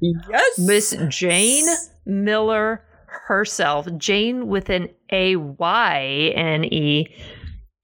[0.00, 1.66] Yes, Miss Jayne
[2.04, 7.06] Miller herself, Jane with an A Y N E.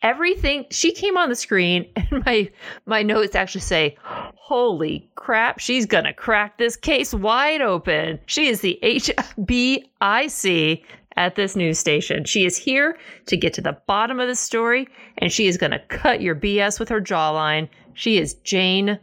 [0.03, 2.51] Everything she came on the screen, and my
[2.87, 8.63] my notes actually say, "Holy crap, she's gonna crack this case wide open." She is
[8.63, 10.83] the HBIC
[11.17, 12.25] at this news station.
[12.25, 15.81] She is here to get to the bottom of the story, and she is gonna
[15.89, 17.69] cut your BS with her jawline.
[17.99, 19.01] She is Jayne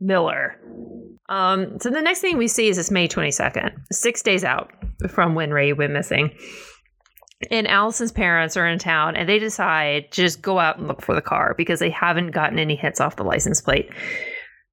[0.00, 0.56] Miller.
[1.28, 4.72] Um, so the next thing we see is it's May 22nd, six days out
[5.08, 6.32] from when Rey went missing.
[7.52, 11.02] And Allison's parents are in town and they decide to just go out and look
[11.02, 13.88] for the car because they haven't gotten any hits off the license plate.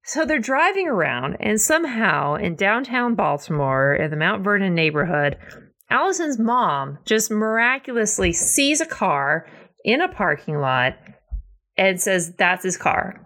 [0.02, 5.36] So they're driving around and somehow in downtown Baltimore in the Mount Vernon neighborhood,
[5.90, 9.46] Allison's mom just miraculously sees a car
[9.84, 10.96] in a parking lot
[11.76, 13.24] and says, That's his car.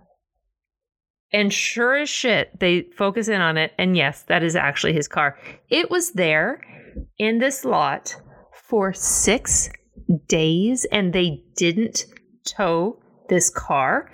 [1.32, 3.72] And sure as shit, they focus in on it.
[3.78, 5.38] And yes, that is actually his car.
[5.68, 6.62] It was there
[7.18, 8.16] in this lot
[8.52, 9.68] for six
[10.26, 12.06] days and they didn't
[12.44, 14.10] tow this car.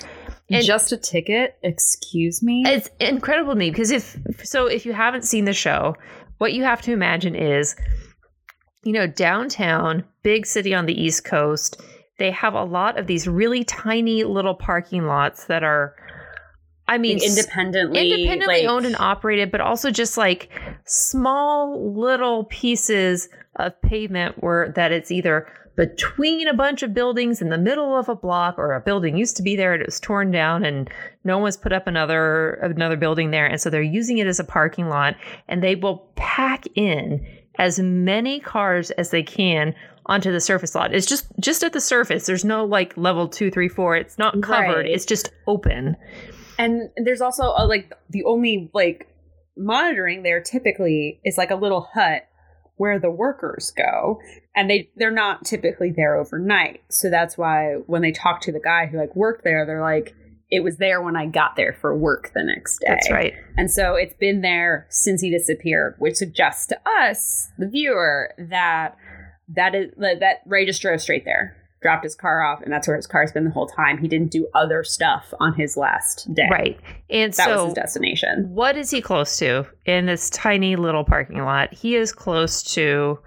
[0.51, 1.57] And Just a ticket?
[1.63, 2.65] Excuse me?
[2.67, 5.95] it's incredible to me because if so, if you haven't seen the show,
[6.39, 7.77] what you have to imagine is,
[8.83, 11.81] you know, downtown, big city on the East Coast,
[12.19, 15.95] they have a lot of these really tiny little parking lots that are,
[16.87, 20.51] I mean, independently, independently like- owned and operated, but also just like
[20.85, 27.49] small little pieces of pavement where that it's either between a bunch of buildings in
[27.49, 29.99] the middle of a block or a building used to be there and it was
[29.99, 30.89] torn down and
[31.25, 33.47] no one's put up another another building there.
[33.47, 35.17] And so they're using it as a parking lot
[35.49, 37.27] and they will pack in
[37.59, 39.75] as many cars as they can
[40.07, 40.95] onto the surface lot.
[40.95, 42.27] It's just just at the surface.
[42.27, 43.97] There's no like level two three four.
[43.97, 44.77] It's not covered.
[44.85, 44.87] Right.
[44.91, 45.97] it's just open
[46.59, 49.09] And there's also a, like the only like
[49.57, 52.27] monitoring there typically is like a little hut
[52.77, 54.19] where the workers go
[54.57, 56.83] and they they're not typically there overnight.
[56.91, 60.15] So that's why when they talk to the guy who like worked there they're like
[60.51, 62.87] it was there when I got there for work the next day.
[62.89, 67.69] that's right And so it's been there since he disappeared, which suggests to us, the
[67.69, 68.97] viewer, that
[69.49, 72.97] that is that Rey just drove straight there, dropped his car off, and that's where
[72.97, 73.99] his car's been the whole time.
[73.99, 76.49] He didn't do other stuff on his last day.
[76.51, 78.47] right and That was so his destination.
[78.49, 81.75] What is he close to in this tiny little parking lot?
[81.75, 83.19] He is close to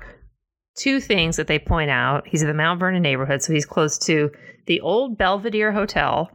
[0.75, 2.27] two things that they point out.
[2.27, 4.31] He's in the Mount Vernon neighborhood, so he's close to
[4.65, 6.31] the old Belvedere Hotel,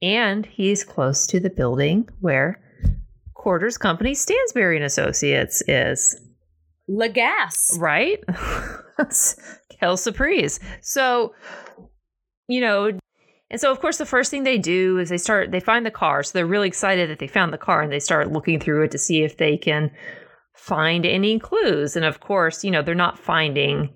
[0.00, 2.60] and he's close to the building where
[3.36, 6.20] Porter's Company Stansberry and Associates is.
[6.88, 7.76] Lagas.
[7.78, 8.22] Right?
[9.80, 10.60] Kel Surprise.
[10.80, 11.34] So,
[12.48, 12.98] you know,
[13.50, 15.90] and so of course the first thing they do is they start they find the
[15.90, 16.22] car.
[16.22, 18.90] So they're really excited that they found the car and they start looking through it
[18.92, 19.90] to see if they can
[20.54, 21.96] find any clues.
[21.96, 23.94] And of course, you know, they're not finding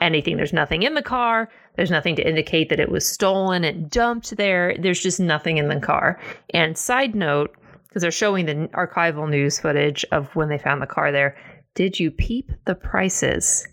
[0.00, 0.36] anything.
[0.36, 1.50] There's nothing in the car.
[1.76, 4.76] There's nothing to indicate that it was stolen and dumped there.
[4.78, 6.20] There's just nothing in the car.
[6.50, 7.56] And side note,
[7.88, 11.36] because they're showing the archival news footage of when they found the car there,
[11.74, 13.66] did you peep the prices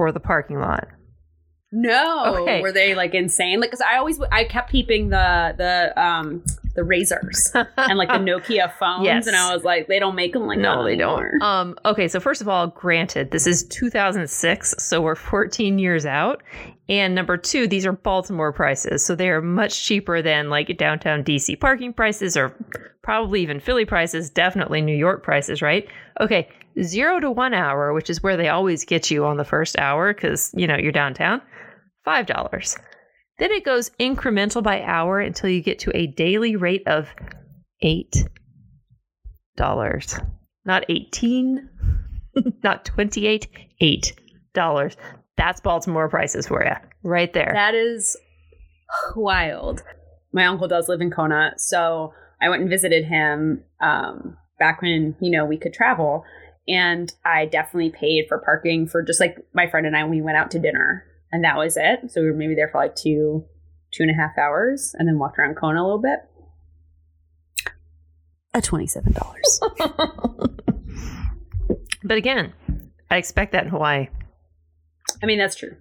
[0.00, 0.88] for the parking lot?
[1.72, 2.36] No.
[2.42, 2.62] Okay.
[2.62, 3.60] Were they like insane?
[3.60, 6.42] Like, cause I always I kept peeping the the um
[6.74, 9.26] the razors and like the Nokia phones, Yes.
[9.26, 11.32] and I was like, they don't make them like no, they anymore.
[11.38, 11.42] don't.
[11.42, 16.42] Um, okay, so first of all, granted, this is 2006, so we're 14 years out.
[16.88, 21.22] And number two, these are Baltimore prices, so they are much cheaper than like downtown
[21.24, 22.56] DC parking prices or
[23.02, 25.86] probably even Philly prices, definitely New York prices, right?
[26.20, 26.48] Okay,
[26.82, 30.12] zero to one hour, which is where they always get you on the first hour
[30.14, 31.40] because, you know, you're downtown,
[32.06, 32.78] $5.
[33.38, 37.08] Then it goes incremental by hour until you get to a daily rate of
[37.82, 38.26] $8
[40.66, 41.68] not 18
[42.62, 43.48] not 28
[43.80, 44.20] 8
[44.52, 44.96] dollars
[45.36, 48.16] that's baltimore prices for you right there That is
[49.16, 49.82] wild.
[50.32, 55.16] My uncle does live in Kona, so I went and visited him um, back when
[55.20, 56.24] you know we could travel,
[56.68, 60.04] and I definitely paid for parking for just like my friend and I.
[60.04, 62.10] We went out to dinner, and that was it.
[62.10, 63.44] So we were maybe there for like two,
[63.92, 66.20] two and a half hours, and then walked around Kona a little bit.
[68.52, 69.60] At twenty seven dollars.
[72.02, 72.52] but again
[73.10, 74.08] i expect that in hawaii
[75.22, 75.76] I mean, that's true.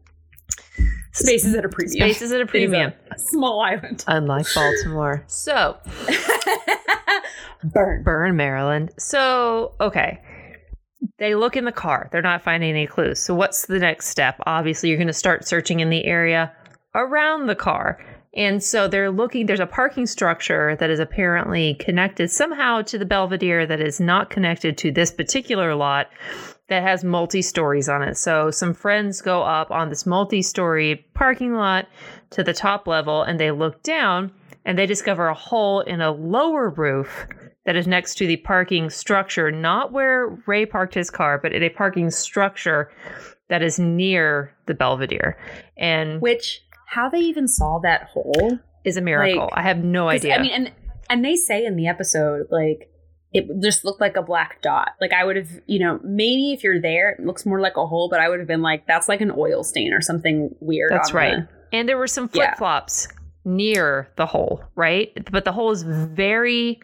[1.13, 1.93] Space is at a premium.
[2.09, 4.03] space is at a premium a small island.
[4.07, 5.77] unlike baltimore so
[7.63, 8.03] Burn.
[8.03, 10.21] burn maryland so okay
[11.17, 12.09] they look in the car.
[12.11, 13.19] They're not finding any clues.
[13.19, 14.39] So what's the next step?
[14.45, 16.51] Obviously you're going to start searching in the area
[16.95, 18.03] around the car.
[18.35, 23.05] And so they're looking there's a parking structure that is apparently connected somehow to the
[23.05, 26.09] belvedere that is not connected to this particular lot
[26.67, 28.15] that has multi stories on it.
[28.15, 31.87] So some friends go up on this multi story parking lot
[32.31, 34.31] to the top level and they look down
[34.65, 37.25] and they discover a hole in a lower roof
[37.65, 41.61] that is next to the parking structure, not where Rey parked his car, but in
[41.63, 42.91] a parking structure
[43.49, 45.37] that is near the Belvedere.
[45.77, 49.43] And Which how they even saw that hole is a miracle.
[49.45, 50.35] Like, I have no idea.
[50.37, 50.71] I mean, and
[51.09, 52.89] and they say in the episode like
[53.33, 54.91] it just looked like a black dot.
[54.99, 57.85] Like I would have, you know, maybe if you're there, it looks more like a
[57.85, 60.89] hole, but I would have been like, that's like an oil stain or something weird.
[60.91, 61.35] That's right.
[61.71, 62.55] the- And there were some flip Yeah.
[62.55, 63.07] flops
[63.45, 65.11] near the hole, right?
[65.31, 66.79] But the hole is very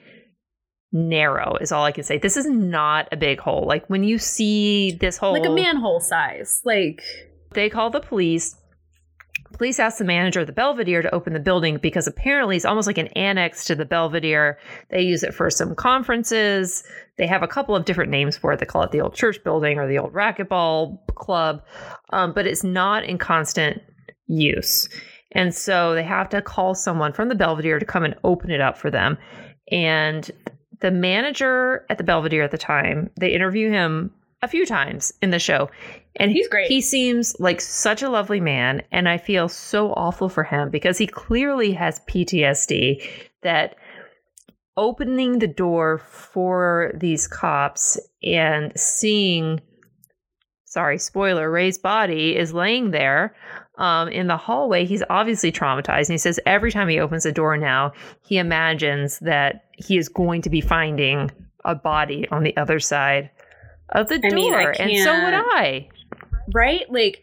[0.96, 2.18] narrow, is all I can say.
[2.18, 3.66] This is not a big hole.
[3.68, 6.62] Like when you see this hole, like a manhole size.
[6.64, 7.04] Like
[7.52, 8.56] they call the police.
[9.54, 12.88] Police ask the manager of the Belvedere to open the building because apparently it's almost
[12.88, 14.58] like an annex to the Belvedere.
[14.90, 16.84] They use it for some conferences.
[17.18, 18.60] They have a couple of different names for it.
[18.60, 21.62] They call it the old church building or the old racquetball club,
[22.10, 23.82] um, but it's not in constant
[24.28, 24.90] use.
[25.32, 28.60] And so they have to call someone from the Belvedere to come and open it
[28.60, 29.18] up for them.
[29.72, 30.30] And
[30.82, 34.12] the manager at the Belvedere at the time, they interview him
[34.42, 35.70] a few times in the show.
[36.18, 36.68] And He's great.
[36.68, 38.82] He seems like such a lovely man.
[38.92, 43.08] And I feel so awful for him because he clearly has PTSD
[43.42, 43.76] that
[44.78, 49.62] opening the door for these cops and seeing
[50.66, 53.34] sorry, spoiler, Rey's body is laying there
[53.78, 54.86] um, in the hallway.
[54.86, 56.08] He's obviously traumatized.
[56.08, 57.94] And he says every time he opens a door now,
[58.26, 61.32] he imagines that he is going to be finding
[61.64, 63.30] a body on the other side
[63.90, 64.32] of the I door.
[64.32, 65.90] mean, and so would I.
[66.54, 66.90] right?
[66.90, 67.22] Like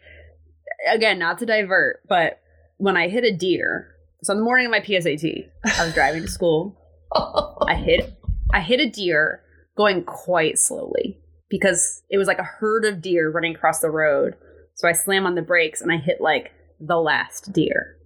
[0.91, 2.39] again, not to divert, but
[2.77, 6.21] when I hit a deer, so on the morning of my PSAT, I was driving
[6.21, 6.77] to school.
[7.15, 8.13] I hit
[8.53, 9.41] I hit a deer
[9.77, 11.17] going quite slowly
[11.49, 14.35] because it was like a herd of deer running across the road.
[14.75, 17.97] So I slam on the brakes and I hit like the last deer.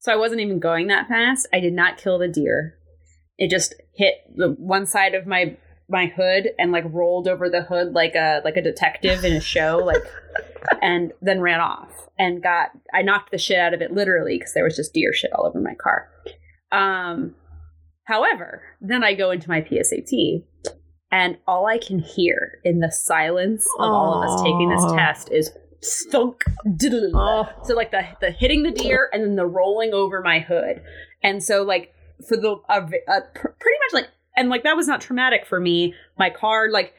[0.00, 1.48] So I wasn't even going that fast.
[1.52, 2.78] I did not kill the deer.
[3.38, 5.56] It just hit the one side of my
[5.88, 9.40] my hood and like rolled over the hood like a like a detective in a
[9.40, 10.02] show like
[10.82, 14.52] and then ran off and got I knocked the shit out of it literally because
[14.52, 16.08] there was just deer shit all over my car.
[16.72, 17.34] Um
[18.04, 20.44] however, then I go into my PSAT
[21.12, 25.30] and all I can hear in the silence of all of us taking this test
[25.30, 25.52] is
[25.82, 26.44] thunk
[27.14, 27.48] Oh.
[27.64, 30.82] so like the the hitting the deer and then the rolling over my hood.
[31.22, 31.94] And so like
[32.26, 35.60] for the uh, uh, pr- pretty much like and like that was not traumatic for
[35.60, 35.94] me.
[36.18, 36.94] My car like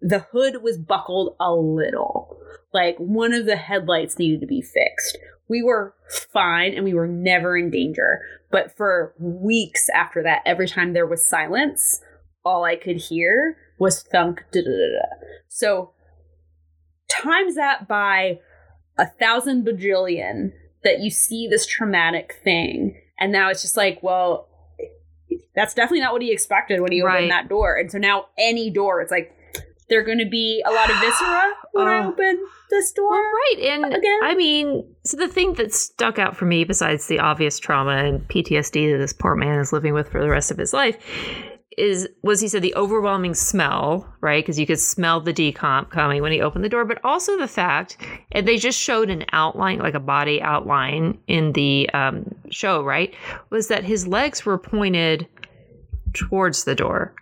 [0.00, 2.38] the hood was buckled a little.
[2.72, 5.18] Like one of the headlights needed to be fixed.
[5.48, 5.94] We were
[6.32, 8.20] fine and we were never in danger.
[8.50, 12.00] But for weeks after that every time there was silence
[12.44, 14.42] all i could hear was thunk.
[14.52, 15.06] Da-da-da-da.
[15.48, 15.91] so
[17.20, 18.38] times that by
[18.98, 20.52] a thousand bajillion
[20.84, 24.48] that you see this traumatic thing and now it's just like well
[25.54, 27.16] that's definitely not what he expected when he Right.
[27.16, 29.34] opened that door and so now any door it's like
[29.88, 32.08] they're going to be a lot of viscera when i Oh.
[32.10, 33.56] open this door Well, right.
[33.64, 34.20] And Again?
[34.22, 38.26] I mean, so the thing that stuck out for me, besides the obvious trauma and
[38.28, 40.96] PTSD that this poor man is living with for the rest of his life,
[41.78, 44.44] is was he said the overwhelming smell, right?
[44.44, 47.48] Because you could smell the decomp coming when he opened the door, but also the
[47.48, 47.96] fact,
[48.32, 53.14] and they just showed an outline, like a body outline in the um, show, right?
[53.50, 55.26] Was that his legs were pointed
[56.12, 57.14] towards the door.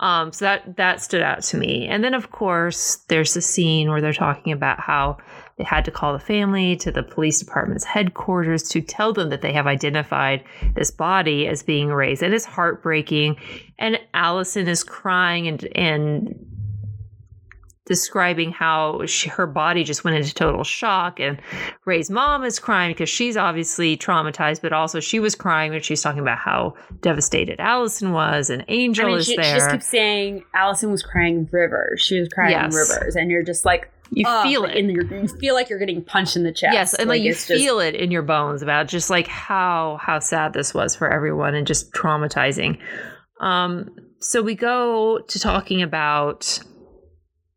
[0.00, 1.86] Um, so that that stood out to me.
[1.86, 5.18] And then of course there's the scene where they're talking about how
[5.56, 9.42] they had to call the family to the police department's headquarters to tell them that
[9.42, 10.42] they have identified
[10.74, 12.22] this body as being Rey's.
[12.22, 13.36] And it's heartbreaking.
[13.78, 16.46] And Allison is crying and and
[17.86, 21.40] describing how she, her body just went into total shock and
[21.84, 26.00] Rey's mom is crying because she's obviously traumatized but also she was crying when she's
[26.00, 29.88] talking about how devastated Allison was and Angel I mean, is she, she just keeps
[29.88, 32.00] saying Allison was crying rivers.
[32.00, 32.72] She was crying Yes.
[32.76, 35.68] rivers, and you're just like, you ugh, feel like it in your, you feel like
[35.68, 36.72] you're getting punched in the chest.
[36.74, 39.98] yes and like, you it's just- feel it in your bones about just like how
[40.02, 42.78] how sad this was for everyone and just traumatizing
[43.40, 43.88] um
[44.18, 46.58] so we go to talking about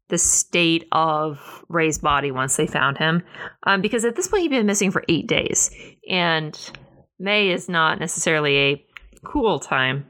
[0.10, 1.40] the state of
[1.70, 3.24] Rey's body once they found him
[3.64, 5.72] um because at this point he'd been missing for 8 days
[6.10, 6.58] and
[7.20, 8.86] May is not necessarily a
[9.26, 10.06] cool time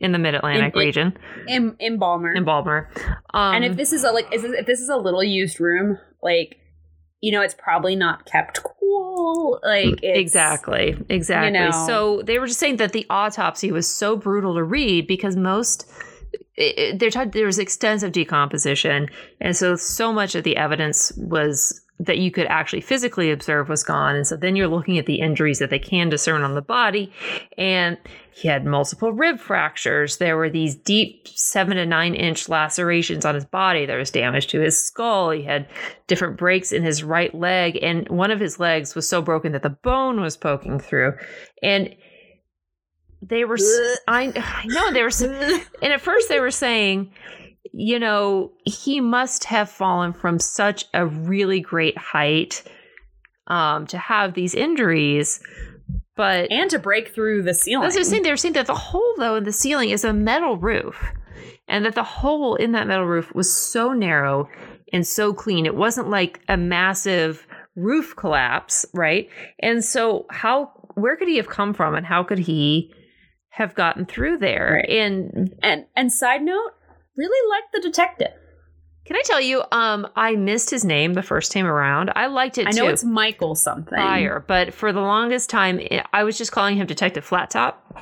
[0.00, 2.32] in the mid-Atlantic In- in- region in in Balmer.
[2.32, 2.88] in Baltimore
[3.34, 5.60] um and if this is a like, is this, if this is a little used
[5.60, 6.56] room, like,
[7.20, 9.60] you know, it's probably not kept cool.
[9.62, 11.70] Like, it's, exactly exactly know.
[11.86, 15.86] so they were just saying that the autopsy was so brutal to read because most
[16.56, 19.08] it, it- there was extensive decomposition,
[19.40, 23.84] and so so much of the evidence was that you could actually physically observe was
[23.84, 24.16] gone.
[24.16, 27.12] And so then you're looking at the injuries that they can discern on the body,
[27.58, 27.98] and
[28.32, 30.16] he had multiple rib fractures.
[30.16, 33.84] There were these deep seven to nine inch lacerations on his body.
[33.84, 35.30] There was damage to his skull.
[35.30, 35.68] He had
[36.06, 39.62] different breaks in his right leg, and one of his legs was so broken that
[39.62, 41.12] the bone was poking through.
[41.62, 41.94] And
[43.20, 43.58] they were,
[44.08, 44.28] I
[44.64, 45.10] know they were,
[45.82, 47.12] and at first they were saying,
[47.72, 52.62] you know, he must have fallen from such a really great height
[53.46, 55.40] um, to have these injuries.
[56.16, 57.82] But and to break through the ceiling.
[57.82, 58.22] that's what I was saying.
[58.22, 61.02] They were saying that the hole, though, in the ceiling is a metal roof,
[61.66, 64.48] and that the hole in that metal roof was so narrow
[64.92, 65.64] and so clean.
[65.64, 69.30] It wasn't like a massive roof collapse, right?
[69.60, 72.92] And so, how, where could he have come from, and how could he
[73.48, 74.82] have gotten through there?
[74.86, 74.98] Right.
[74.98, 76.72] And And and side note,
[77.20, 78.32] really liked the detective.
[79.04, 82.10] can I tell you, um, I missed his name the first time around.
[82.16, 82.92] I liked it I know too.
[82.92, 83.96] it's Michael something.
[83.96, 85.80] Fire, but for the longest time,
[86.12, 87.92] I was just calling him Detective Flat Top.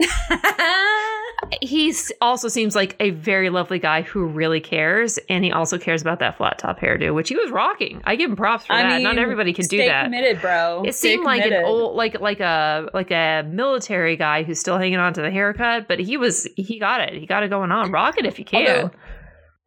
[1.62, 6.02] he also seems like a very lovely guy who really cares, and he also cares
[6.02, 8.00] about that flat top hairdo, which he was rocking.
[8.04, 8.94] I give him props for I that.
[8.94, 10.04] mean, Not everybody can do that.
[10.04, 10.84] committed, bro.
[10.86, 14.78] It Stay seemed like an old, like like a like a military guy who's still
[14.78, 17.14] hanging on to the haircut, but he was he got it.
[17.14, 17.90] He got it going on.
[17.90, 18.66] Rock it if you can.
[18.66, 18.90] Although,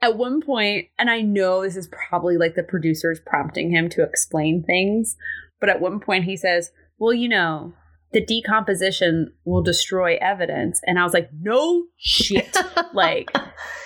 [0.01, 4.03] at one point, and I know this is probably like the producers prompting him to
[4.03, 5.15] explain things,
[5.59, 7.73] but at one point he says, Well, you know,
[8.13, 10.81] the decomposition will destroy evidence.
[10.85, 12.55] And I was like, No shit.
[12.93, 13.35] like,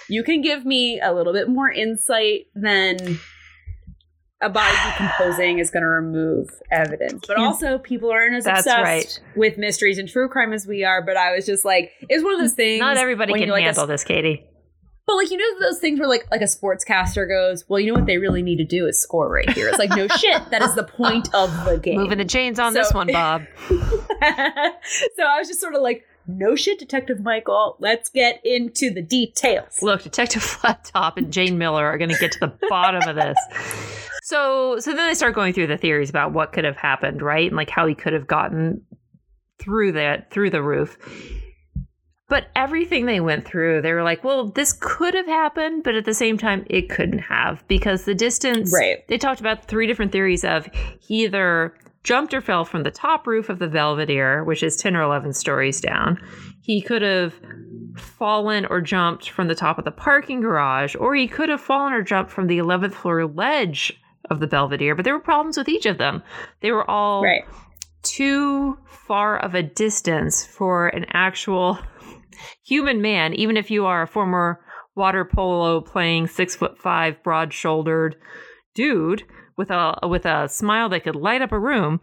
[0.09, 3.19] you can give me a little bit more insight than
[4.41, 7.23] a body decomposing is going to remove evidence.
[7.27, 9.19] But also, people aren't as That's obsessed right.
[9.35, 11.01] with mysteries and true crime as we are.
[11.01, 12.79] But I was just like, it's one of those things.
[12.79, 14.45] Not everybody can you're like handle this, Katy.
[15.07, 17.93] But like you know those things where like like a sportscaster goes, well, you know
[17.97, 19.69] what they really need to do is score right here.
[19.69, 21.97] It's like no shit, that is the point of the game.
[22.01, 23.43] Moving the chains on So- this one, Bob.
[23.69, 27.77] so I was just sort of like, no shit, Detective Michael.
[27.79, 29.81] Let's get into the details.
[29.81, 33.15] Look, Detective Flat Top and Jayne Miller are going to get to the bottom of
[33.15, 33.37] this.
[34.23, 37.47] So, so then they start going through the theories about what could have happened, right,
[37.47, 38.81] and like how he could have gotten
[39.57, 40.97] through that through the roof.
[42.29, 46.03] But everything they went through, they were like, well, this could have happened, but at
[46.03, 48.73] the same time, it couldn't have because the distance.
[48.73, 49.07] Right.
[49.07, 50.67] They talked about three different theories of
[50.99, 51.73] he either
[52.03, 55.33] jumped or fell from the top roof of the Belvedere, which is 10 or 11
[55.33, 56.19] stories down.
[56.61, 57.33] He could have
[57.95, 61.93] fallen or jumped from the top of the parking garage, or he could have fallen
[61.93, 63.97] or jumped from the 11th floor ledge
[64.29, 64.95] of the Belvedere.
[64.95, 66.21] But there were problems with each of them.
[66.59, 67.45] They were all Right.
[68.03, 71.79] too far of a distance for an actual
[72.63, 74.59] human man, even if you are a former
[74.95, 78.15] water polo playing six foot five, broad shouldered
[78.75, 79.23] dude
[79.57, 81.99] with a with a smile that could light up a room.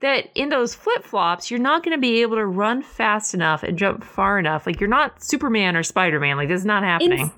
[0.00, 3.62] That in those flip flops, you're not going to be able to run fast enough
[3.62, 4.66] and jump far enough.
[4.66, 6.36] Like you're not Superman or Spider Man.
[6.36, 7.32] Like this is not happening.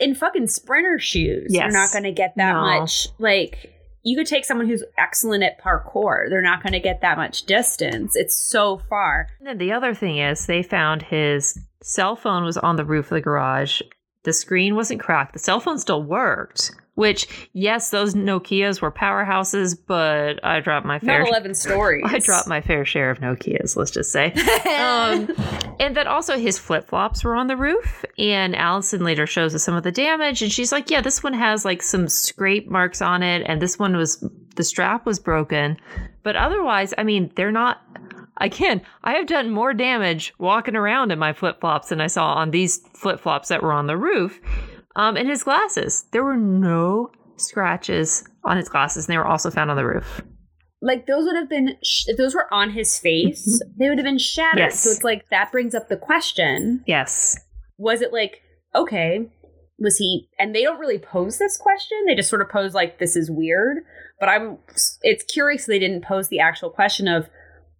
[0.00, 1.62] In fucking sprinter shoes, Yes.
[1.62, 2.60] you're not going to get that No.
[2.80, 3.06] much.
[3.20, 3.70] Like,
[4.04, 6.28] you could take someone who's excellent at parkour.
[6.28, 8.14] They're not going to get that much distance.
[8.14, 9.28] It's so far.
[9.38, 13.06] And then the other thing is they found his cell phone was on the roof
[13.06, 13.80] of the garage.
[14.24, 15.32] The screen wasn't cracked.
[15.32, 16.70] The cell phone still worked.
[16.94, 21.20] Which, yes, those Nokias were powerhouses, but I dropped my fair.
[21.20, 22.04] Not 11 stories.
[22.08, 23.76] I dropped my fair share of Nokias.
[23.76, 24.32] Let's just say.
[24.32, 25.28] um,
[25.80, 28.04] and that also his flip flops were on the roof.
[28.16, 31.34] And Allison later shows us some of the damage, and she's like, "Yeah, this one
[31.34, 34.24] has like some scrape marks on it, and this one was
[34.54, 35.76] the strap was broken,
[36.22, 37.82] but otherwise, I mean, they're not."
[38.38, 42.34] Again, I have done more damage walking around in my flip flops than I saw
[42.34, 44.40] on these flip flops that were on the roof.
[44.96, 49.50] Um, and his glasses, there were no scratches on his glasses, and they were also
[49.50, 50.22] found on the roof.
[50.82, 54.04] like those would have been sh- if those were on his face they would have
[54.04, 54.58] been shattered.
[54.58, 54.80] Yes.
[54.80, 56.84] so it's like that brings up the question.
[56.86, 57.36] Yes.
[57.78, 58.40] was it like
[58.74, 59.26] okay
[59.78, 61.96] was he and they don't really pose this question.
[62.06, 63.78] They just sort of pose like this is weird.
[64.20, 64.58] But i'm
[65.02, 67.28] it's curious they didn't pose the actual question of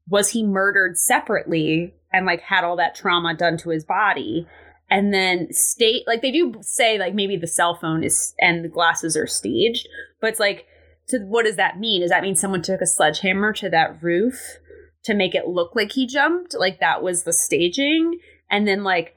[0.08, 4.46] was he murdered separately and like had all that trauma done to his body
[4.90, 8.68] and then state like they do say like maybe the cell phone is and the
[8.68, 9.88] glasses are staged
[10.20, 10.66] but it's like
[11.06, 12.00] so what does that mean?
[12.00, 14.58] Does that mean someone took a sledgehammer to that roof
[15.04, 16.54] to make it look like he jumped?
[16.58, 18.18] Like that was the staging?
[18.50, 19.14] And then like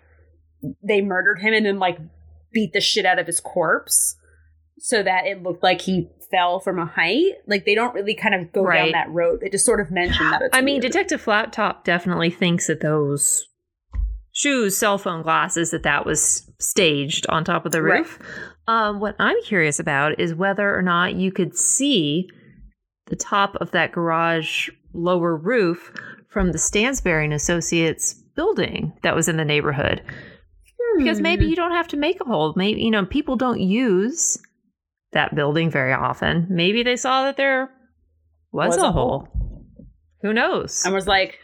[0.84, 1.98] they murdered him and then like
[2.52, 4.16] beat the shit out of his corpse
[4.80, 7.36] so that it looked like he fell from a height?
[7.48, 9.40] Like they don't really kind of go down that road.
[9.40, 10.82] They just sort of mention that it's I mean.
[10.82, 13.48] Detective Flat Top definitely thinks that those
[14.38, 18.00] Shu's cell phone glasses that that was staged on top of the Right.
[18.02, 18.20] roof.
[18.68, 22.30] Um, what I'm curious about is whether or not you could see
[23.08, 25.92] the top of that garage lower roof
[26.30, 30.04] from the Stansberry and Associates building that was in the neighborhood.
[31.00, 31.50] Because maybe Hmm.
[31.50, 32.54] you don't have to make a hole.
[32.56, 34.38] Maybe you know people don't use
[35.14, 36.46] that building very often.
[36.48, 37.72] Maybe they saw that there
[38.52, 39.28] was, Was a, a hole.
[40.22, 40.84] Who knows?
[40.86, 41.40] and was like,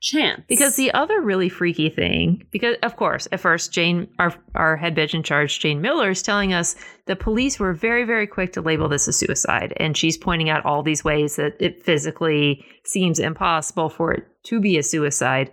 [0.00, 0.42] chance.
[0.48, 4.94] Because the other really freaky thing, because of course, at first, Jayne, our our head
[4.94, 6.74] bitch in charge, Jayne Miller, is telling us
[7.06, 10.64] the police were very, very quick to label this a suicide, and she's pointing out
[10.64, 15.50] all these ways that it physically seems impossible for it to be a suicide.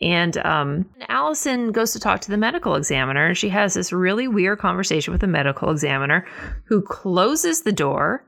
[0.00, 4.28] And um, Allison goes to talk to the medical examiner, and she has this really
[4.28, 6.26] weird conversation with the medical examiner,
[6.64, 8.24] who closes the door,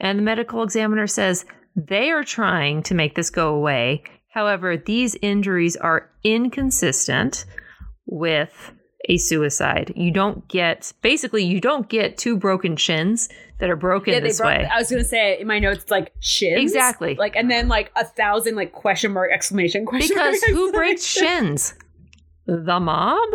[0.00, 1.44] and the medical examiner says
[1.76, 4.02] they are trying to make this go away.
[4.34, 7.44] However, these injuries are inconsistent
[8.04, 8.72] with
[9.08, 9.92] a suicide.
[9.94, 13.28] You don't get basically you don't get two broken shins
[13.60, 14.68] that are broken yeah, this way.
[14.68, 16.60] I was gonna say in my notes it's like shins.
[16.60, 17.14] Exactly.
[17.14, 21.04] Like and then like a thousand like question mark exclamation question Because mark, who breaks
[21.06, 21.74] shins?
[22.46, 23.28] The mob?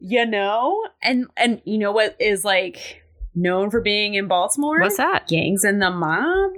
[0.00, 0.86] You know?
[1.02, 3.02] And and you know what is like
[3.34, 4.80] known for being in Baltimore?
[4.80, 5.28] What's that?
[5.28, 6.52] Gangs and the mob?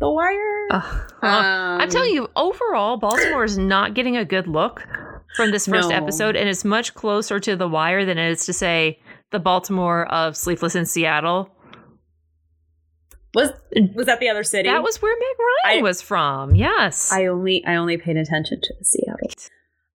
[0.00, 0.66] The wire?
[0.70, 1.12] Ugh.
[1.22, 4.86] Um, I'm telling you, overall, Baltimore is not getting a good look
[5.36, 5.94] from this first No.
[5.96, 8.98] episode, and it's much closer to The Wire than it is to say
[9.30, 11.50] the Baltimore of Sleepless in Seattle.
[13.34, 13.52] Was
[13.94, 14.68] was that the other city?
[14.68, 15.36] That was where Meg
[15.66, 16.54] Ryan I- was from.
[16.56, 17.12] Yes.
[17.12, 19.28] I only I only paid attention to Seattle.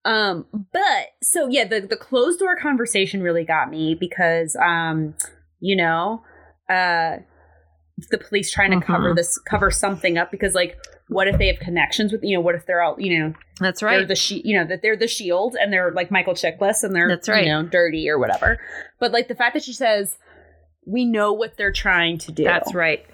[0.05, 5.14] Um, but so yeah, the the closed door conversation really got me because um,
[5.61, 6.22] you know,
[6.68, 7.18] uh
[8.11, 9.16] the police trying to cover Mhm.
[9.16, 10.76] this cover something up because like
[11.09, 13.82] what if they have connections with you know what if they're all you know That's
[13.82, 14.07] right.
[14.09, 17.09] the she- you know that they're the shield and they're like Michael Chiklis and they're
[17.09, 17.44] That's right.
[17.44, 18.59] you know dirty or whatever
[19.00, 20.16] but like the fact that she says
[20.86, 23.05] we know what they're trying to do That's right.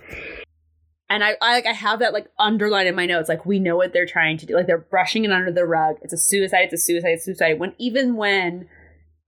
[1.10, 3.28] and I, I like I have that like underlined in my notes.
[3.28, 4.54] Like we know what they're trying to do.
[4.54, 5.96] Like they're brushing it under the rug.
[6.02, 6.64] It's a suicide.
[6.70, 7.10] It's a suicide.
[7.10, 7.58] It's a suicide.
[7.58, 8.68] When even when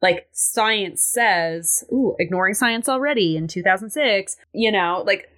[0.02, 4.36] like science says, ooh, ignoring science already in 2006.
[4.52, 5.28] You know, like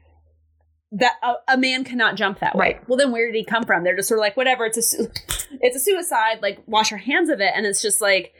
[0.93, 2.67] that a, a man cannot jump that way.
[2.75, 2.89] Right.
[2.89, 3.83] Well, then where did he come from?
[3.85, 4.65] They're just sort of like whatever.
[4.67, 5.11] It's a su-
[5.61, 6.41] it's a suicide.
[6.43, 7.53] Like wash your hands of it.
[7.55, 8.35] And it's just like.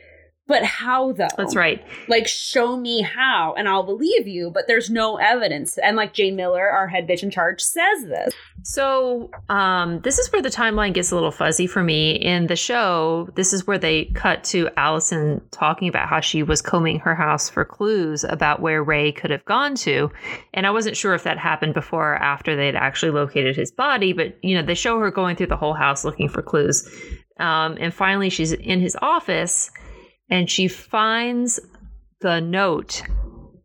[0.53, 1.29] But how though?
[1.37, 1.83] That's right.
[2.09, 6.37] like show me how and i'll believe you but there's no evidence and like jayne
[6.37, 8.35] miller our head bitch in charge says this
[8.65, 12.13] So, um, this is where the timeline gets a little fuzzy for me.
[12.13, 16.63] In the show, this is where they cut to Allison talking about how she was
[16.63, 20.13] combing her house for clues about where Rey could have gone to.
[20.55, 24.13] And I wasn't sure if that happened before or after they'd actually located his body,
[24.13, 26.89] but you know, they show her going through the whole house looking for clues.
[27.41, 29.71] Um, and finally, she's in his office
[30.31, 31.61] and she finds
[32.21, 33.03] the note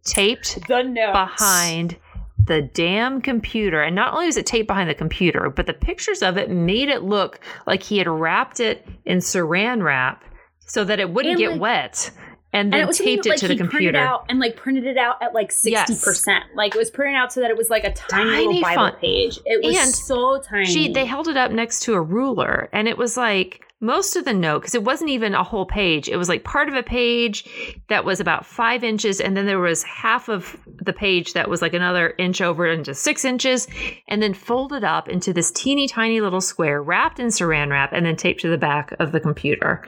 [0.04, 1.98] taped the note behind
[2.46, 3.82] the damn computer.
[3.84, 6.88] And not only was it taped behind the computer, but the pictures of it made
[6.88, 10.24] it look like he had wrapped it in saran wrap
[10.60, 12.12] so that it wouldn't And, get like- wet
[12.54, 13.98] and and it taped it like, to the computer.
[13.98, 16.26] out and like printed it out at like 60% Yes.
[16.56, 18.76] like it was printed out so that it was like a tiny, Tiny little bible
[18.84, 19.00] font.
[19.02, 22.70] page it was And so tiny She they held it up next to a ruler
[22.72, 26.10] and it was like most of the note because it wasn't even a whole page
[26.10, 27.46] it was like part of a page
[27.90, 31.62] that was about five inches and then there was half of the page that was
[31.62, 33.68] like another inch over into six inches
[34.08, 38.06] and then folded up into this teeny tiny little square wrapped in saran wrap and
[38.06, 39.88] then taped to the back of the computer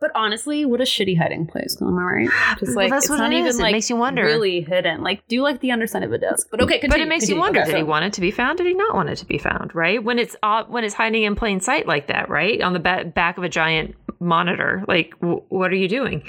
[0.00, 2.30] but honestly what a shitty hiding place am i right?
[2.58, 3.50] Just Well, like that's it's not it even.
[3.56, 4.24] It like makes you wonder.
[4.24, 5.02] really hidden.
[5.02, 6.48] Like do like the underside of a desk?
[6.50, 7.36] But okay continue, but it makes continue.
[7.36, 8.58] you wonder Okay, did he want it to be found?
[8.58, 10.02] Did he not want it to be found right?
[10.02, 12.60] When it's uh, when it's hiding in plain sight like that right?
[12.62, 14.84] On the ba- back of a giant monitor.
[14.88, 16.22] Like w- what are you doing?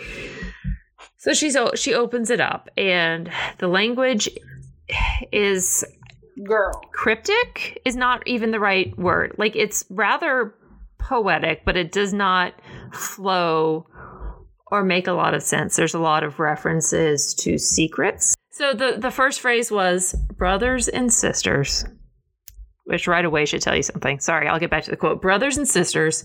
[1.17, 4.29] So she's o- she opens it up and the language
[5.31, 5.83] is
[6.43, 6.71] girl.
[6.93, 9.35] cryptic is not even the right word.
[9.37, 10.55] Like it's rather
[10.99, 12.53] poetic but it does not
[12.93, 13.85] flow
[14.71, 15.75] or make a lot of sense.
[15.75, 18.35] There's a lot of references to secrets.
[18.51, 21.85] So the the first phrase was brothers and sisters
[22.85, 24.19] which right away should tell you something.
[24.19, 25.21] Sorry i'll get back to the quote.
[25.21, 26.23] Brothers and sisters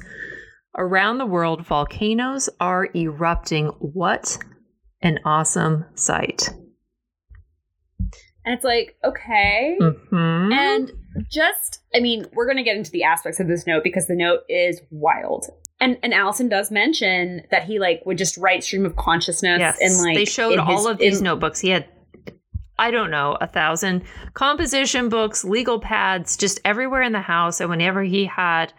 [0.77, 3.69] around the world volcanoes are erupting.
[3.79, 4.39] What
[5.03, 6.51] an awesome sight
[8.45, 10.53] and it's like okay Mhm.
[10.53, 10.93] And
[11.31, 14.17] just, I mean, we're going to get into the aspects of this note because the
[14.17, 15.47] note is wild.
[15.81, 19.79] And and Allison does mention that he like would just write stream of consciousness Yes,
[19.81, 21.61] and like they showed all his- of these in- notebooks.
[21.61, 21.87] He had,
[22.79, 24.03] I don't know, a thousand
[24.35, 27.61] composition books, legal pads, just everywhere in the house.
[27.61, 28.73] And whenever he had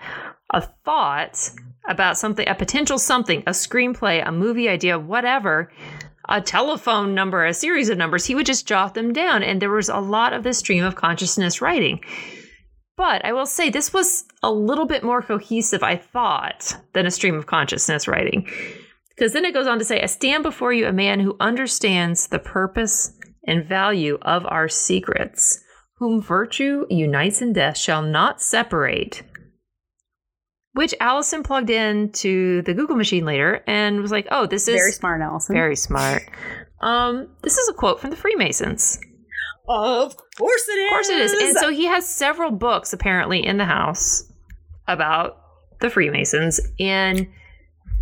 [0.53, 1.51] a thought
[1.87, 5.71] about something, a potential something, a screenplay, a movie idea, whatever,
[6.29, 9.43] a telephone number, a series of numbers, he would just jot them down.
[9.43, 12.01] And there was a lot of this stream of consciousness writing.
[12.97, 17.11] But I will say this was a little bit more cohesive, I thought, than a
[17.11, 18.49] stream of consciousness writing.
[19.09, 22.27] Because then it goes on to say, I stand before you a man who understands
[22.27, 23.11] the purpose
[23.47, 25.59] and value of our secrets,
[25.97, 29.23] whom virtue unites in death shall not separate.
[30.75, 34.75] Which Allison plugged in to the Google machine later and was like, oh, this is
[34.75, 35.55] Very smart, Allison.
[35.55, 36.23] very smart.
[36.81, 38.99] Um, this is a quote from the Freemasons.
[39.67, 40.85] of course it is.
[40.87, 41.33] Of course it is.
[41.33, 44.31] And so he has several books apparently in the house
[44.87, 45.37] about
[45.79, 46.59] the Freemasons.
[46.79, 47.27] And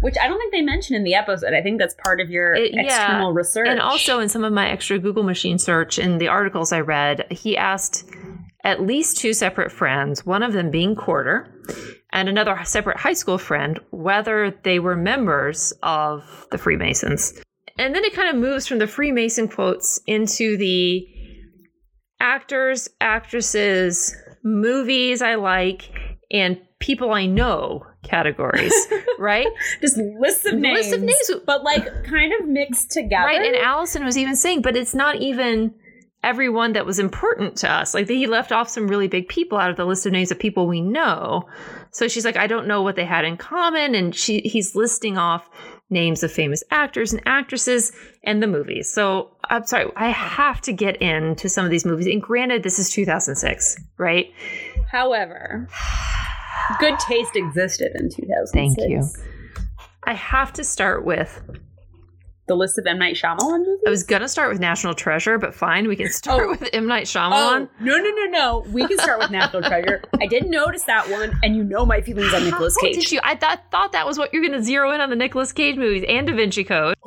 [0.01, 1.53] Which I don't think they mention in the episode.
[1.53, 2.81] I think that's part of your It- yeah.
[2.85, 3.67] external research.
[3.69, 7.27] and also in some of my extra Google machine search in the articles I read,
[7.31, 8.03] he asked
[8.65, 11.49] at least two separate friends, one of them being Porter,
[12.13, 17.33] and another separate high school friend, whether they were members of the Freemasons.
[17.77, 21.07] And then it kind of moves from the Freemason quotes into the
[22.19, 25.91] actors, actresses, movies I like,
[26.31, 28.73] and people I know categories,
[29.19, 29.47] right?
[29.81, 30.77] just lists of names.
[30.77, 31.31] Lists of names.
[31.47, 33.25] But like kind of mixed together.
[33.25, 33.41] Right.
[33.41, 35.73] And Allison was even saying, but it's not even
[36.23, 37.93] everyone that was important to us.
[37.93, 40.39] Like he left off some really big people out of the list of names of
[40.39, 41.47] people we know.
[41.91, 43.93] So she's like, I don't know what they had in common.
[43.93, 45.49] And she he's listing off
[45.89, 47.91] names of famous actors and actresses
[48.23, 48.91] and the movies.
[48.91, 52.07] So I'm sorry, I have to get into some of these movies.
[52.07, 54.33] And granted, this is 2006, right?
[54.91, 55.67] However,
[56.79, 58.51] good taste existed in 2006.
[58.51, 59.03] Thank you.
[60.05, 61.41] I have to start with
[62.45, 62.99] The list of M.
[62.99, 63.83] Night Shyamalan movies?
[63.87, 66.09] I was gonna start with National Treasure, but fine, we can oh.
[66.09, 66.49] start Oh.
[66.49, 66.87] with M.
[66.87, 67.69] Night Oh, Shyamalan.
[67.79, 68.65] no, no, no, no.
[68.71, 70.01] We can start with National Treasure.
[70.21, 72.95] I didn't notice that one, and you know my feelings on Nicolas Cage.
[72.95, 73.21] did you?
[73.23, 76.03] I thought thought that was what you're to zero in on the Nicolas Cage movies
[76.09, 76.95] and Da Vinci Code.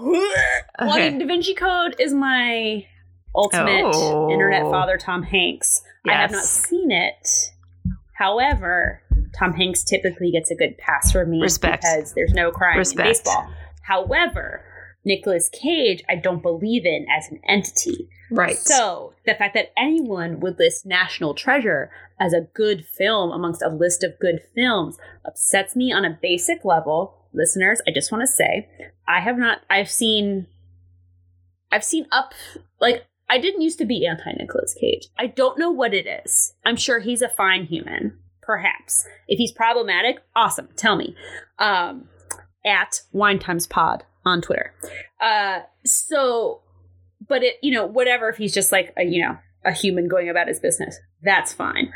[0.79, 2.85] Well, I mean, Da Vinci Code is my
[3.35, 4.31] ultimate Oh.
[4.31, 5.83] internet father, Tom Hanks.
[6.09, 7.51] I have not seen it.
[8.13, 9.03] However,
[9.39, 11.83] Tom Hanks typically gets a good pass from me Respect.
[11.83, 13.07] because there's no crying Respect.
[13.07, 13.51] in baseball.
[13.83, 14.65] However,
[15.07, 18.11] Nicolas Cage, I don't believe in as an entity.
[18.31, 18.59] Right.
[18.59, 21.91] So the fact that anyone would list National Treasure
[22.21, 26.65] as a good film amongst a list of good films upsets me on a basic
[26.65, 27.15] level.
[27.33, 28.69] Listeners, I just want to say,
[29.07, 29.61] I have not.
[29.71, 30.49] I've seen.
[31.71, 32.35] I've seen up
[32.81, 35.09] like I didn't used to be anti Nicolas Cage.
[35.19, 36.55] I don't know what it is.
[36.65, 38.19] I'm sure he's a fine human.
[38.43, 40.69] Perhaps if he's problematic, awesome.
[40.77, 41.15] Tell me.
[41.59, 42.09] Um,
[42.65, 44.75] at Wine Times Pod on Twitter.
[45.21, 46.61] Uh, so
[47.29, 50.29] but it you know whatever if he's just like a you know a human going
[50.29, 51.93] about his business that's fine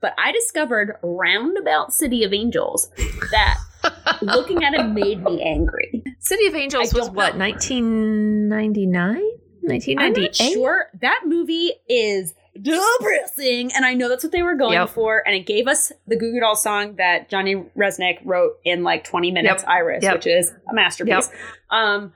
[0.00, 2.90] but i discovered roundabout city of angels
[3.30, 3.58] that
[4.22, 7.46] looking at him made me angry City of Angels was don't what, know.
[7.46, 9.16] 1999?
[9.16, 10.24] i'm 1998?
[10.24, 14.90] not sure that movie is depressing and i know that's what they were going Yep.
[14.90, 18.82] for and it gave us the Goo Goo Doll song that johnny rzeznik wrote in
[18.82, 19.68] like 20 minutes Yep.
[19.70, 20.14] iris Yep.
[20.14, 21.30] which is a masterpiece
[21.70, 22.12] um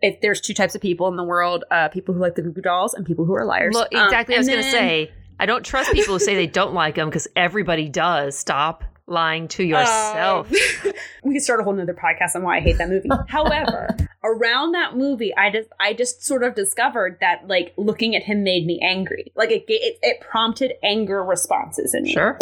[0.00, 2.50] if there's two types of people in the world, uh, people who like the Goo
[2.50, 3.72] Goo Dolls and people who are liars.
[3.72, 4.34] Look, Um, exactly.
[4.34, 7.08] I was going to say, I don't trust people who say they don't like them
[7.08, 8.36] because everybody does.
[8.36, 8.82] Stop
[9.12, 10.50] lying to yourself.
[10.50, 10.92] Um,
[11.24, 13.08] we could start a whole nother podcast on why I hate that movie.
[13.28, 13.94] However,
[14.24, 18.42] around that movie, I just I just sort of discovered that like looking at him
[18.42, 19.32] made me angry.
[19.36, 22.12] Like it it, it prompted anger responses in me.
[22.12, 22.38] sure.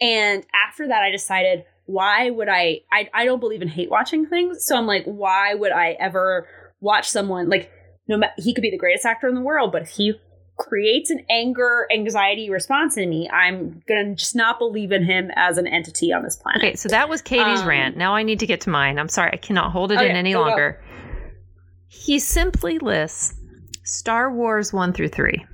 [0.00, 4.26] And after that, I decided why would I, I I don't believe in hate watching
[4.26, 4.64] things.
[4.64, 6.46] So I'm like, why would I ever
[6.80, 7.70] watch someone like
[8.06, 10.14] no he could be the greatest actor in the world, but if he
[10.60, 15.58] creates an anger anxiety response in me, I'm gonna just not believe in him as
[15.58, 16.62] an entity on this planet.
[16.62, 17.96] Okay, so that was Katy's Um, rant.
[17.96, 18.98] Now I need to get to mine.
[18.98, 20.48] I'm sorry, I cannot hold it Okay, in any go, go.
[20.50, 20.80] longer.
[21.88, 23.34] He simply lists
[23.84, 25.44] Star Wars 1 through 3.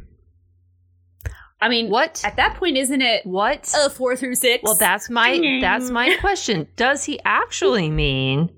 [1.61, 2.23] I mean, What?
[2.25, 3.73] at that point, isn't it What?
[3.75, 4.63] uh, four through six?
[4.63, 6.67] Well, that's my that's my question.
[6.77, 8.51] Does he actually mean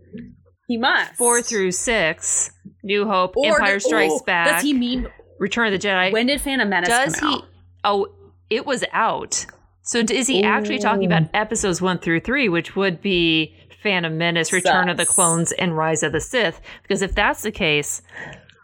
[0.67, 2.51] he must four through six?
[2.83, 5.09] New Hope, Or Empire Strikes oh, Back, Does he mean
[5.39, 6.13] Return of the Jedi.
[6.13, 7.37] when did Phantom Menace does come he?
[7.37, 7.45] out?
[7.85, 8.09] Oh,
[8.51, 9.47] it was out.
[9.83, 14.53] So is he actually talking about episodes one through three, which would be Phantom Menace,
[14.53, 16.61] Return of the Clones, and Rise of the Sith?
[16.83, 18.03] Because if that's the case,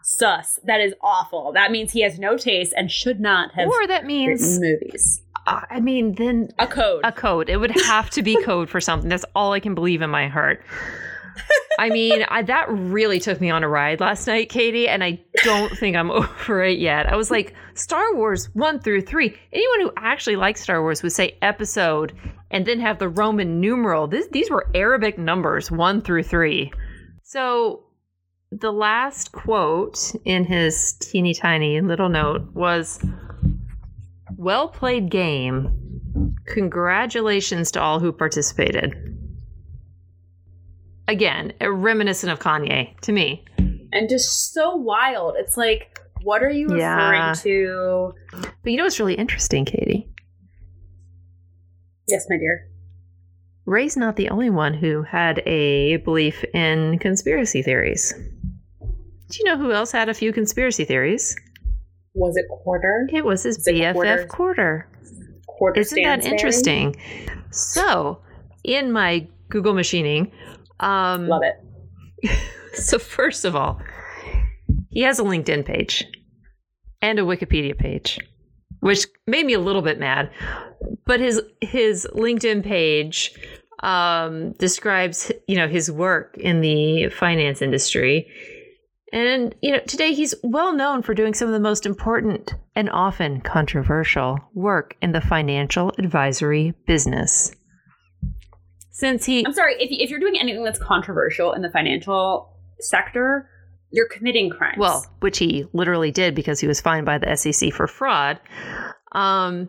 [0.02, 0.58] Sus.
[0.64, 1.52] That is awful.
[1.54, 5.22] That means he has no taste and should not have or that means, movies.
[5.46, 7.00] uh, I mean, then A code.
[7.04, 7.48] a code.
[7.48, 9.08] It would have to be code for something.
[9.08, 10.62] That's all I can believe in my heart.
[11.78, 15.20] I mean, I, that really took me on a ride last night, Katy, and I
[15.42, 17.10] don't think I'm over it yet.
[17.10, 19.36] I was like, Star Wars 1 through 3.
[19.52, 22.12] Anyone who actually likes Star Wars would say episode
[22.50, 24.06] and then have the Roman numeral.
[24.06, 26.72] This, these were Arabic numbers 1 through 3.
[27.22, 27.84] So
[28.52, 33.04] the last quote in his teeny tiny little note was
[34.36, 36.36] Well played game.
[36.46, 38.94] Congratulations to all who participated.
[41.08, 43.44] Again, reminiscent of Kanye to me.
[43.92, 45.34] And just so wild.
[45.38, 47.34] It's like, what are you referring Yeah.
[47.42, 48.12] to?
[48.62, 50.08] But you know what's really interesting, Katy?
[52.08, 52.68] Yes, my dear.
[53.66, 58.12] Rey's not the only one who had a belief in conspiracy theories.
[59.30, 61.34] Do you know who else had a few conspiracy theories?
[62.14, 63.08] Was it porter?
[63.12, 64.26] It was his Is it BFF Porter?
[64.30, 64.88] porter.
[65.58, 66.94] Porter Isn't that interesting?
[67.50, 68.20] So,
[68.64, 70.30] in my Google machining,
[70.80, 72.30] um, Love it.
[72.74, 73.80] so first of all,
[74.90, 76.04] he has a LinkedIn page
[77.02, 78.18] and a Wikipedia page,
[78.80, 80.30] which made me a little bit mad.
[81.06, 83.34] But his his LinkedIn page
[83.82, 88.26] um, describes you know his work in the finance industry.
[89.12, 92.90] And you know, today he's well known for doing some of the most important and
[92.90, 97.54] often controversial work in the financial advisory business.
[98.94, 103.50] Since he I'm sorry, if, if you're doing anything that's controversial in the financial sector,
[103.90, 104.78] you're committing crimes.
[104.78, 108.38] Well, which he literally did because he was fined by the SEC for fraud.
[109.10, 109.68] Um,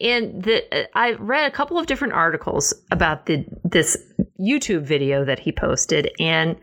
[0.00, 3.96] and the, I read a couple of different articles about the this
[4.40, 6.56] YouTube video that he posted, and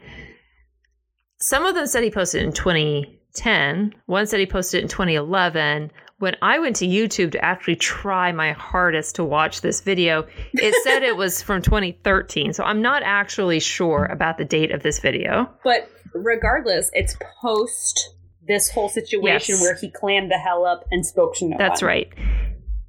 [1.40, 3.96] some of them said he posted in 2010.
[4.08, 5.90] One said he posted it in 2011.
[6.18, 10.74] When I went to YouTube to actually try my hardest to watch this video, it
[10.84, 12.54] said it was from 2013.
[12.54, 15.50] So I'm not actually sure about the date of this video.
[15.64, 18.16] but regardless, it's post
[18.48, 19.62] this whole situation Yes.
[19.62, 21.88] where he clammed the hell up and spoke to no That's one.
[21.90, 22.14] right.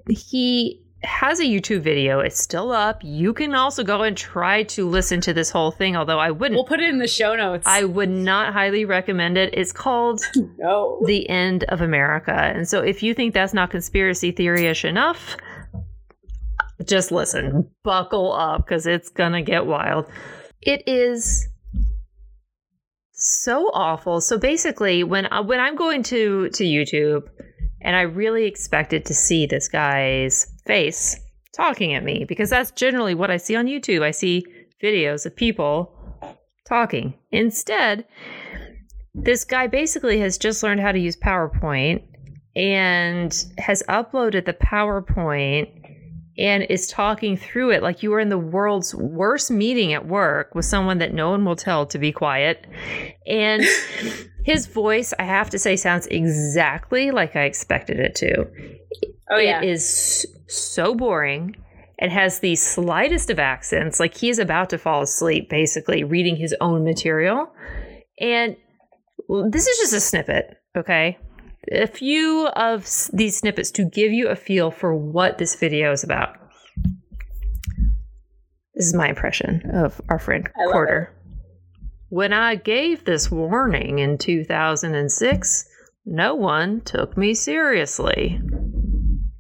[0.08, 2.20] He has a YouTube video.
[2.20, 3.00] It's still up.
[3.02, 6.56] You can also go and try to listen to this whole thing, although I wouldn't.
[6.56, 7.66] We'll put it in the show notes.
[7.66, 9.54] I would not highly recommend it.
[9.54, 10.20] It's called
[10.58, 11.00] no.
[11.06, 12.32] The End of America.
[12.32, 15.36] And so if you think that's not conspiracy theory-ish enough,
[16.84, 17.70] just listen.
[17.84, 20.06] Buckle up because it's going to get wild.
[20.60, 21.48] It is
[23.12, 24.20] so awful.
[24.20, 27.28] So basically, when I, when I'm going to to YouTube,
[27.80, 31.18] and I really expected to see this guy's face
[31.54, 34.02] talking at me because that's generally what I see on YouTube.
[34.02, 34.44] I see
[34.82, 35.92] videos of people
[36.68, 37.14] talking.
[37.30, 38.04] Instead,
[39.14, 42.02] this guy basically has just learned how to use PowerPoint
[42.54, 45.70] and has uploaded the PowerPoint
[46.38, 50.54] and is talking through it like you were in the world's worst meeting at work
[50.54, 52.66] with someone that no one will tell to be quiet.
[53.26, 53.64] And
[54.44, 58.46] his voice, I have to say, sounds exactly like I expected it to.
[59.30, 59.60] Oh yeah.
[59.62, 61.56] It is so boring.
[61.98, 66.36] It has the slightest of accents, like he is about to fall asleep, basically reading
[66.36, 67.50] his own material.
[68.20, 68.56] And
[69.50, 71.18] this is just a snippet, okay?
[71.72, 76.04] A few of these snippets to give you a feel for what this video is
[76.04, 76.36] about.
[78.74, 81.12] This is my impression of our friend Porter.
[82.10, 85.64] When I gave this warning in 2006,
[86.04, 88.40] no one took me seriously.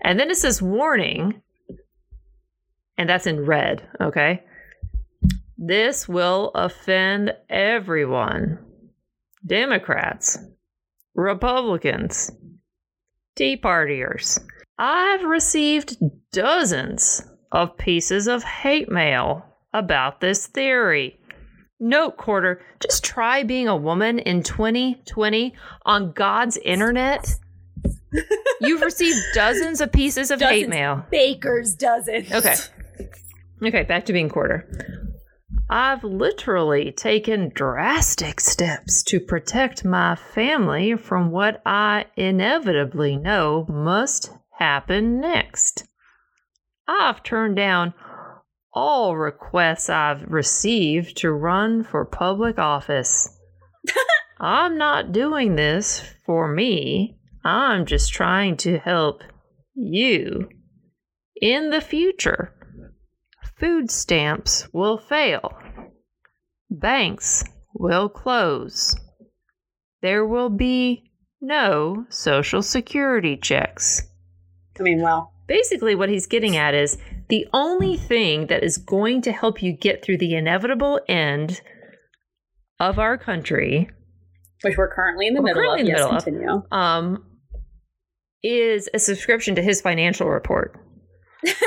[0.06, 1.42] And then it says warning,
[2.96, 4.44] and that's in red, okay?
[5.58, 8.60] This will offend everyone
[9.44, 10.38] Democrats,
[11.16, 12.30] Republicans,
[13.34, 14.38] Tea Partiers.
[14.78, 15.96] I've received
[16.30, 21.18] dozens of pieces of hate mail about this theory.
[21.80, 25.52] Note, Porter, just try being a woman in 2020
[25.84, 27.34] on God's internet.
[28.60, 31.04] You've received dozens of pieces of hate mail.
[31.10, 32.32] Baker's dozens.
[32.32, 32.54] Okay.
[33.62, 34.68] Okay, back to being porter.
[35.68, 44.30] I've literally taken drastic steps to protect my family from what I inevitably know must
[44.58, 45.84] happen next.
[46.86, 47.94] I've turned down
[48.72, 53.28] all requests I've received to run for public office.
[54.38, 57.18] I'm not doing this for me.
[57.46, 59.22] I'm just trying to help
[59.74, 60.48] you
[61.40, 62.52] in the future
[63.58, 65.56] food stamps will fail.
[66.70, 67.44] Banks
[67.74, 68.96] will close.
[70.02, 74.02] There will be no social security checks.
[74.78, 79.22] I mean, well, Basically, what he's getting at is the only thing that is going
[79.22, 81.60] to help you get through the inevitable end
[82.80, 83.88] of our country,
[84.62, 85.78] which we're currently in the middle of.
[85.78, 86.24] in the yes, middle of.
[86.24, 86.62] continue.
[86.72, 87.24] um,
[88.46, 90.78] is a subscription to his financial report,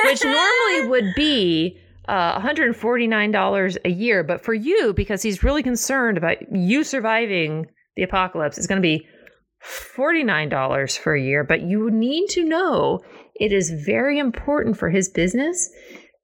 [0.05, 4.23] which normally would be uh, $149 a year.
[4.23, 8.85] But for you, because he's really concerned about you surviving the apocalypse, it's going to
[8.85, 9.05] be
[9.63, 11.43] $49 for a year.
[11.43, 13.01] But you need to know
[13.35, 15.69] it is very important for his business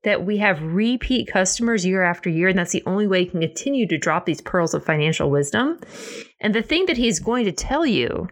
[0.03, 2.47] that we have repeat customers year after year.
[2.47, 5.79] And that's the only way he can continue to drop these pearls of financial wisdom.
[6.39, 8.27] And the thing that he's going to tell you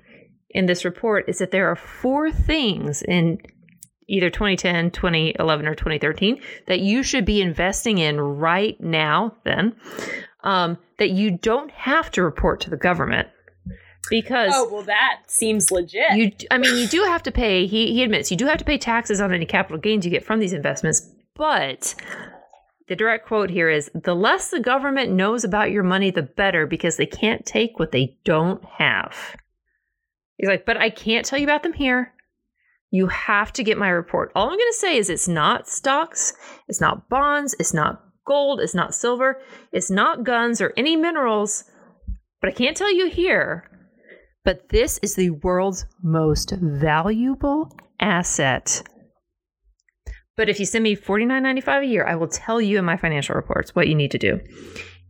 [0.54, 3.39] in this report is that there are four things in
[4.08, 9.76] either 2010, 2011, or 2013 that you should be investing in right now, then,
[10.43, 13.28] um, that you don't have to report to the government.
[14.10, 16.16] Because Oh well, that seems legit.
[16.16, 18.66] you, I mean, you do have to pay, he, he admits, you do have to
[18.66, 21.95] pay taxes on any capital gains you get from these investments, but
[22.89, 26.68] the direct quote here is the less the government knows about your money, the better
[26.68, 29.38] because they can't take what they don't have.
[30.38, 32.14] He's like, but I can't tell you about them here.
[32.92, 34.32] You have to get my report.
[34.36, 36.34] All I'm going to say is it's not stocks,
[36.68, 41.64] it's not bonds, it's not gold, it's not silver, it's not guns or any minerals,
[42.40, 43.70] but I can't tell you here.
[44.46, 48.84] But this is the world's most valuable asset.
[50.36, 53.36] But if you send me $49.95 a year, I will tell you in my financial
[53.36, 54.40] reports what you need to do.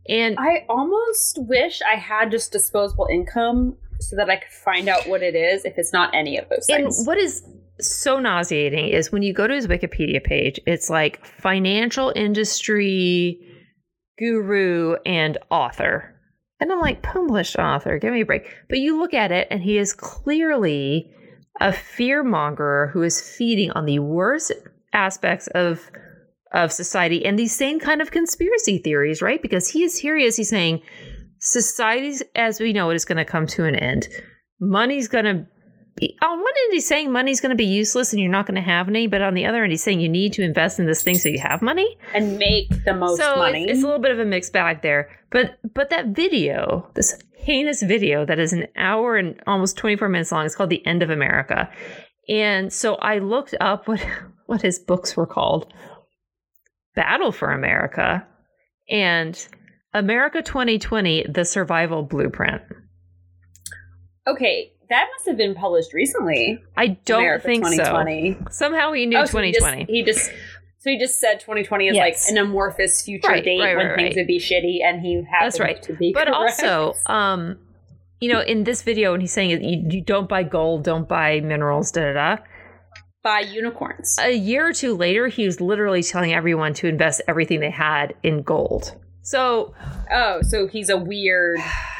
[0.08, 5.08] And I almost wish I had just disposable income so that I could find out
[5.08, 6.98] what it is if it's not any of those things.
[6.98, 7.42] And what is
[7.80, 13.38] so nauseating is when you go to his Wikipedia page, it's like financial industry
[14.18, 16.10] guru and author.
[16.60, 18.46] And I'm like, published author, give me a break.
[18.68, 21.10] But you look at it, and he is clearly
[21.60, 24.52] a fearmonger who is feeding on the worst
[24.92, 25.90] aspects of
[26.52, 29.42] of society and these same kind of conspiracy theories, right?
[29.42, 30.82] Because he is here, he is he's saying
[31.44, 34.08] society as we know it is going to come to an end.
[34.60, 35.46] Money's going to
[35.96, 38.56] be on one end he's saying money's going to be useless and you're not going
[38.56, 40.86] to have any, but on the other end he's saying you need to invest in
[40.86, 41.96] this thing so you have money.
[42.14, 43.64] and make the most so money.
[43.64, 45.10] It's, it's a little bit of a mixed bag there.
[45.30, 50.32] But but that video, this heinous video that is an hour and almost 24 minutes
[50.32, 51.70] long, it's called The End of America.
[52.28, 54.04] And so I looked up what
[54.46, 55.72] what his books were called.
[56.96, 58.26] Battle for America
[58.88, 59.48] and
[59.94, 62.62] America 2020 The Survival Blueprint.
[64.26, 66.58] okay, that must have been published recently.
[66.76, 67.72] I don't America think so.
[67.76, 68.38] 2020.
[68.50, 69.92] Somehow he knew Oh, so he just- 2020.
[69.92, 70.26] He just,
[70.78, 72.26] so he just said 2020 is Yes.
[72.28, 75.14] like an amorphous future Right, date right, when right, things would be shitty, and he
[75.16, 75.82] happened That's right.
[75.82, 76.12] to be.
[76.12, 76.62] but correct.
[76.62, 77.58] also um
[78.20, 81.40] you know in this video when he's saying you, you don't buy gold don't buy
[81.40, 82.42] minerals da da da
[83.22, 84.16] buy unicorns.
[84.20, 88.14] a year or two later he was literally telling everyone to invest everything they had
[88.22, 88.94] in gold
[89.24, 89.74] so
[90.12, 91.58] oh, so he's a weird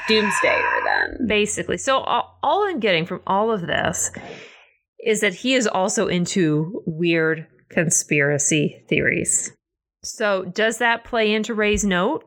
[0.08, 1.26] doomsdayer then.
[1.26, 4.12] basically so all, all i'm getting from all of this
[5.04, 9.50] is that he is also into weird conspiracy theories
[10.02, 12.24] so does that play into Rey's note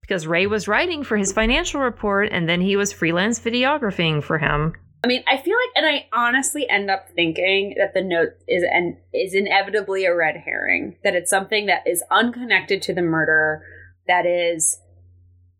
[0.00, 4.38] because Rey was writing for his financial report and then he was freelance videographing for
[4.38, 4.74] him
[5.04, 8.62] I mean, I feel like, and I honestly end up thinking that the note is
[8.62, 10.96] and is inevitably a red herring.
[11.02, 13.64] That it's something that is unconnected to the murder.
[14.06, 14.80] That is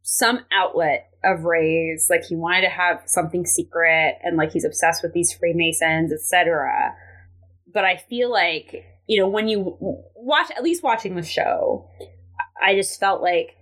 [0.03, 2.09] some outlet of Rey's.
[2.11, 6.95] Like he wanted to have something secret, and like he's obsessed with these Freemasons, etc.
[7.72, 9.76] But I feel like you know when you
[10.14, 11.88] watch, at least watching the show,
[12.62, 13.57] I just felt like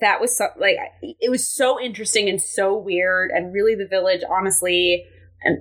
[0.00, 4.20] that was so like it was so interesting and so weird and really the village
[4.28, 5.04] honestly
[5.42, 5.58] and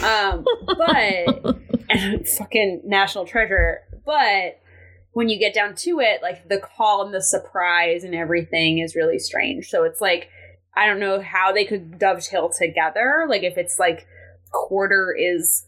[0.04, 1.58] um but
[1.90, 4.60] and fucking national treasure but
[5.12, 8.96] when you get down to it like the call and the surprise and everything is
[8.96, 9.68] really strange.
[9.68, 10.28] So it's like
[10.74, 13.26] i don't know how they could dovetail together.
[13.28, 14.06] Like if it's like
[14.52, 15.66] Porter is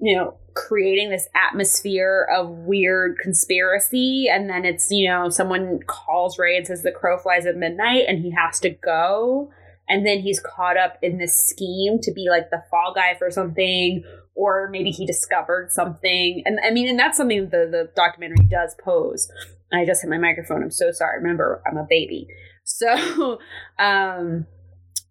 [0.00, 6.38] you know creating this atmosphere of weird conspiracy and then it's you know someone calls
[6.38, 9.50] Rey and says the crow flies at midnight and he has to go
[9.88, 13.30] and then he's caught up in this scheme to be like the fall guy for
[13.30, 14.02] something
[14.34, 16.42] or maybe he discovered something.
[16.44, 19.28] And i mean and that's something the the documentary does pose.
[19.72, 20.62] I just hit my microphone.
[20.62, 21.18] I'm so sorry.
[21.18, 22.26] Remember i'm a baby.
[22.62, 23.40] So
[23.78, 24.46] um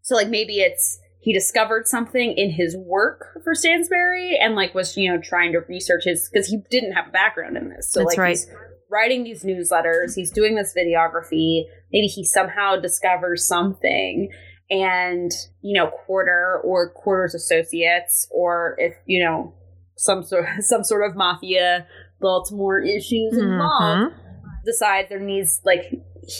[0.02, 4.96] so like maybe it's he discovered something in his work for Stansberry and like was
[4.96, 7.92] you know trying to research his because he didn't have a background in this.
[7.92, 8.30] So That's like right.
[8.30, 8.48] he's
[8.90, 11.66] writing these newsletters, he's doing this videography.
[11.92, 14.30] Maybe he somehow discovers something,
[14.70, 19.54] and you know Porter or Porter's associates, or if you know
[19.98, 21.88] some sort some sort of mafia
[22.22, 24.64] Baltimore issues involved Mhm.
[24.66, 25.84] decides there needs like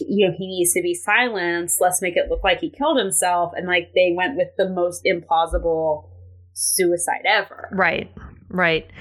[0.08, 1.80] you know he needs to be silenced.
[1.82, 5.04] Let's make it look like he killed himself, and like they went with the most
[5.06, 6.10] implausible
[6.54, 7.70] suicide ever.
[7.72, 8.12] Right,
[8.50, 8.86] right.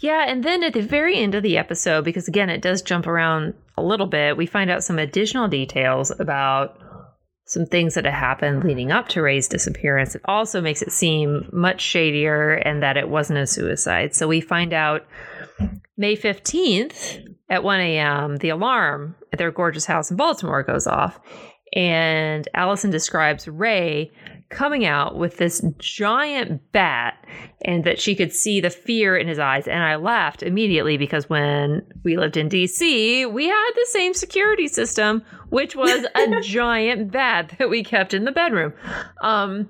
[0.00, 3.06] Yeah, and then at the very end of the episode, because again, it does jump
[3.06, 6.78] around a little bit, we find out some additional details about
[7.48, 10.14] some things that had happened leading up to Rey's disappearance.
[10.14, 14.14] It also makes it seem much shadier and that it wasn't a suicide.
[14.14, 15.06] So we find out
[15.96, 21.18] May 15th at 1 a.m., the alarm at their gorgeous house in Baltimore goes off.
[21.72, 24.12] And Allison describes Rey
[24.50, 27.22] coming out with this giant bat
[27.62, 29.68] and that she could see the fear in his eyes.
[29.68, 34.68] And I laughed immediately because when we lived in DC, we had the same security
[34.68, 38.72] system, which was a giant bat that we kept in the bedroom.
[39.20, 39.68] Um,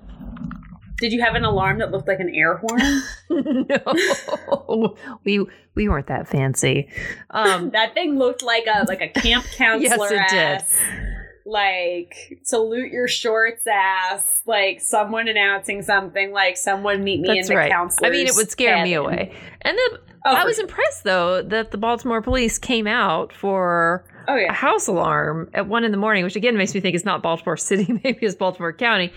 [0.99, 3.01] Did you have an alarm that looked like an air horn?
[3.69, 6.89] no, we we weren't that fancy.
[7.31, 10.09] Um, that thing looked like a like a camp counselor.
[10.09, 10.71] yes, it ass.
[10.71, 17.49] did like salute your shorts ass, like someone announcing something, like someone meet me That's
[17.49, 17.71] in the right.
[17.71, 19.33] I mean, it would scare me away.
[19.61, 20.65] And then oh, I was sure.
[20.65, 24.51] impressed though that the Baltimore police came out for oh, yeah.
[24.51, 27.23] a house alarm at one in the morning, which again makes me think it's not
[27.23, 29.11] Baltimore City, maybe it's Baltimore County.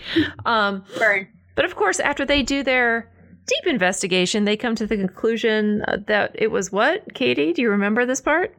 [0.45, 1.27] Um, Burn.
[1.55, 3.11] But of course, after they do their
[3.45, 7.13] deep investigation, they come to the conclusion uh, that it was what?
[7.13, 8.55] Katy, do you remember this part?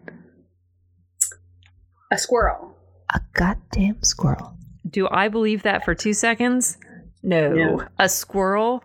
[2.13, 2.74] A squirrel
[3.15, 4.57] a goddamn squirrel.
[4.89, 6.77] Do I believe that for two seconds?
[7.23, 7.53] No.
[7.53, 7.87] no.
[7.99, 8.85] A squirrel?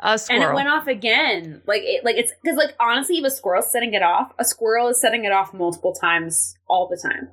[0.00, 0.42] A squirrel.
[0.42, 1.62] And it went off again.
[1.66, 4.88] Like it like it's because like honestly, if a squirrel's setting it off, a squirrel
[4.88, 7.28] is setting it off multiple times all the time.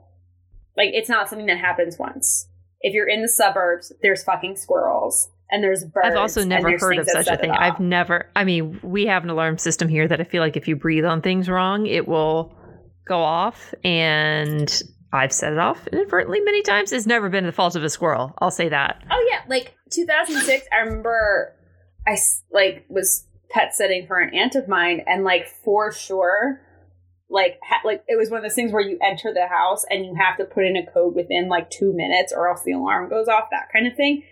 [0.76, 2.48] Like it's not something that happens once.
[2.82, 6.08] If you're in the suburbs, there's fucking squirrels and there's birds.
[6.08, 7.52] I've also never heard of such a thing.
[7.52, 10.68] I've never I mean, we have an alarm system here that I feel like if
[10.68, 12.56] you breathe on things wrong, it will
[13.08, 14.82] go off and
[15.12, 16.92] I've set it off inadvertently many times.
[16.92, 18.34] It's never been the fault of a squirrel.
[18.40, 19.04] I'll say that.
[19.10, 20.68] Oh yeah, like 2006.
[20.72, 21.56] I remember
[22.08, 22.18] I
[22.52, 26.62] like was pet sitting for an aunt of mine, and like for sure,
[27.30, 30.06] like ha- like it was one of those things where you enter the house and
[30.06, 33.10] you have to put in a code within like two minutes, or else the alarm
[33.10, 33.46] goes off.
[33.52, 34.24] That kind of thing.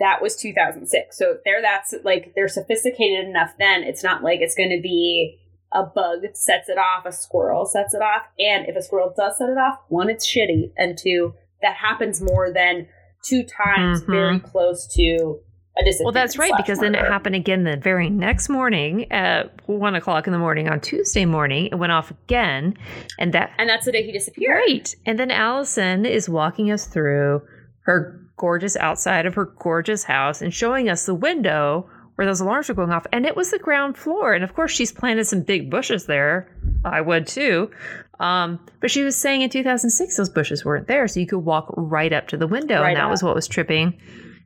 [0.00, 1.16] That was 2006.
[1.16, 3.52] So they're that's like they're sophisticated enough.
[3.58, 5.38] Then it's not like it's going to be
[5.76, 9.36] a bug sets it off, a squirrel sets it off, and if a squirrel does
[9.36, 12.88] set it off, one, it's shitty, and two, that happens more than
[13.22, 14.12] two times mm-hmm.
[14.12, 15.38] very close to
[15.78, 16.00] a disappearance.
[16.04, 16.92] Well, that's right, because murder.
[16.92, 20.80] then it happened again the very next morning at one o'clock in the morning on
[20.80, 21.66] Tuesday morning.
[21.66, 22.78] It went off again,
[23.18, 24.56] and that and that's the day he disappeared.
[24.66, 27.42] Right, and then Allison is walking us through
[27.82, 32.68] her gorgeous outside of her gorgeous house and showing us the window where those alarms
[32.68, 34.34] were going off, and it was the ground floor.
[34.34, 36.50] And of course, she's planted some big bushes there.
[36.84, 37.70] I would too.
[38.18, 41.72] Um, but she was saying in 2006 those bushes weren't there, so you could walk
[41.76, 43.10] right up to the window, right and that up.
[43.10, 44.00] was what was tripping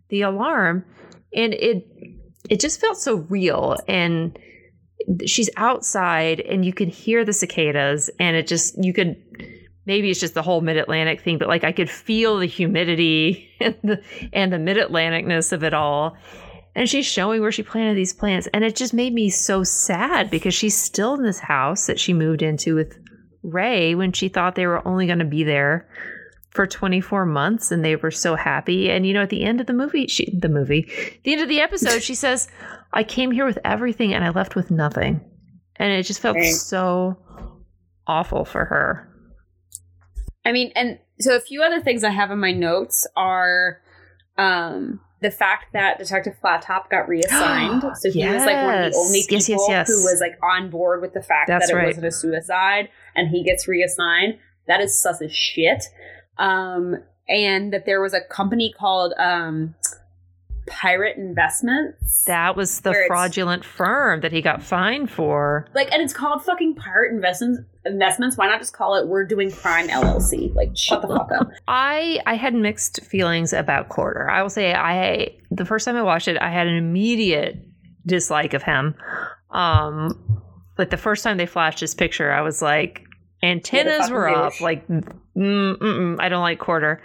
[0.08, 0.84] the alarm.
[1.34, 1.86] And it
[2.48, 3.76] it just felt so real.
[3.86, 4.36] And
[5.24, 9.16] she's outside, and you can hear the cicadas, and it just you could
[9.86, 13.74] maybe it's just the whole mid-atlantic thing but like i could feel the humidity and
[13.82, 14.00] the
[14.32, 16.16] and the mid-atlanticness of it all
[16.74, 18.48] and she's showing where she planted these plants.
[18.52, 22.12] And it just made me so sad because she's still in this house that she
[22.12, 22.98] moved into with
[23.42, 25.88] Rey when she thought they were only going to be there
[26.50, 28.90] for 24 months and they were so happy.
[28.90, 30.90] And you know at the end of the movie she the movie
[31.24, 32.48] the end of the episode she says
[32.92, 35.20] i came here with everything and i left with nothing.
[35.76, 37.16] And it just felt so
[38.06, 39.08] awful for her.
[40.44, 43.80] I mean and so a few other things i have in my notes are
[44.36, 47.82] um the fact that Detective Flattop got reassigned.
[47.96, 48.34] so he yes.
[48.34, 51.12] was like one of the only people yes, yes, who was like on board with
[51.12, 51.86] the fact That's that it right.
[51.86, 54.38] wasn't a suicide and he gets reassigned.
[54.66, 55.84] That is sus as shit.
[56.38, 56.96] Um,
[57.28, 59.74] and that there was a company called um,
[60.66, 62.24] Pirate Investments.
[62.24, 65.66] That was the fraudulent firm that he got fined for.
[65.74, 67.60] Like, and it's called fucking Pirate Investments.
[67.86, 68.36] Investments.
[68.36, 70.54] Why not just call it We're Doing Crime LLC?
[70.54, 71.50] Like, shut the fuck up.
[71.66, 74.28] I I had mixed feelings about Porter.
[74.28, 77.56] I will say I the first time I watched it, I had an immediate
[78.06, 78.94] dislike of him.
[79.50, 80.42] Um,
[80.78, 83.02] like the first time they flashed his picture, I was like,
[83.42, 84.60] antennas were up.
[84.60, 87.02] Like, mm, I don't like Porter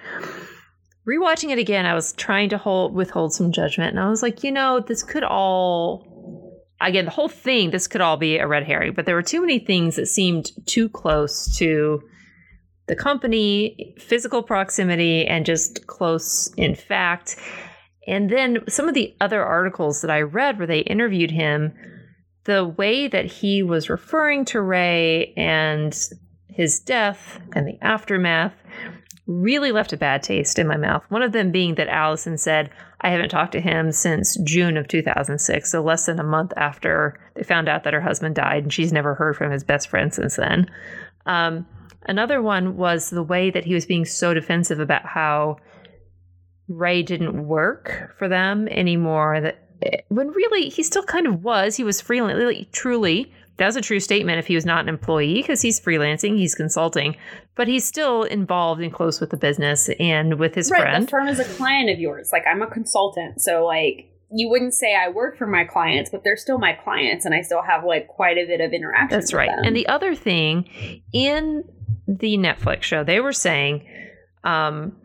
[1.07, 4.43] rewatching it again, I was trying to hold withhold some judgment, and I was like,
[4.43, 7.71] you know, this could all again the whole thing.
[7.71, 10.51] This could all be a red herring, but there were too many things that seemed
[10.65, 12.01] too close to
[12.87, 17.35] the company, physical proximity, and just close in fact.
[18.07, 21.73] And then some of the other articles that I read where they interviewed him,
[22.43, 25.97] the way that he was referring to Rey and
[26.47, 28.53] his death and the aftermath
[29.27, 31.03] really left a bad taste in my mouth.
[31.09, 32.69] One of them being that Allison said,
[33.01, 37.19] I haven't talked to him since June of 2006, so less than a month after
[37.35, 40.13] they found out that her husband died, and she's never heard from his best friend
[40.13, 40.69] since then.
[41.25, 41.65] Um,
[42.03, 45.57] another one was the way that he was being so defensive about how
[46.67, 49.41] Rey didn't work for them anymore.
[49.41, 51.75] That when really he still kind of was.
[51.75, 55.61] He was freelance, truly that's a true statement if he was not an employee because
[55.61, 57.15] he's freelancing, he's consulting,
[57.55, 61.03] but he's still involved and close with the business and with his right, friend.
[61.05, 62.31] The firm is a client of yours.
[62.33, 66.23] Like I'm a consultant, so like you wouldn't say I work for my clients, but
[66.23, 69.17] they're still my clients, and I still have like quite a bit of interaction.
[69.17, 69.49] That's right.
[69.49, 69.63] Them.
[69.63, 70.69] And the other thing
[71.13, 71.63] in
[72.07, 73.87] the Netflix show, they were saying.
[74.43, 74.97] Um,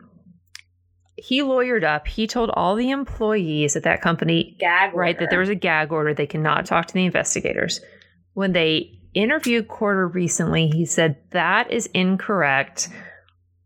[1.17, 2.07] he lawyered up.
[2.07, 5.91] He told all the employees at that company, gag right, that there was a gag
[5.91, 6.15] order.
[6.15, 7.79] They cannot talk to the investigators
[8.33, 12.89] when they interviewed Porter recently, he said that is incorrect.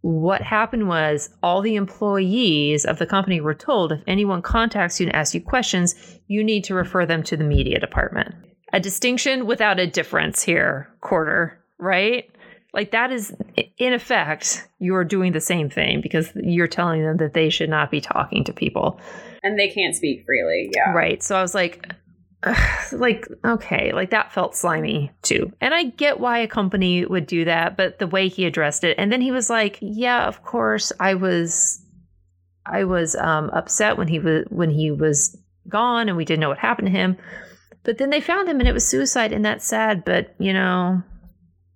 [0.01, 5.07] What happened was all the employees of the company were told if anyone contacts you
[5.07, 5.95] and asks you questions,
[6.27, 8.35] you need to refer them to the media department.
[8.73, 12.29] A distinction without a difference here, Porter, right?
[12.73, 13.33] Like that is,
[13.77, 17.89] in effect, you're doing the same thing because you're telling them that they should not
[17.89, 18.99] be talking to people.
[19.43, 20.71] And they can't speak freely.
[20.75, 20.91] Yeah.
[20.91, 21.23] Right.
[21.23, 21.93] So I was like,
[22.91, 25.51] like okay like that felt slimy too.
[25.61, 28.95] And i get why a company would do that but the way he addressed it.
[28.97, 31.81] And then he was like yeah of course i was
[32.65, 36.49] i was um, upset when he was when he was gone and we didn't know
[36.49, 37.17] what happened to him.
[37.83, 41.03] But then they found him and it was suicide and that's sad but you know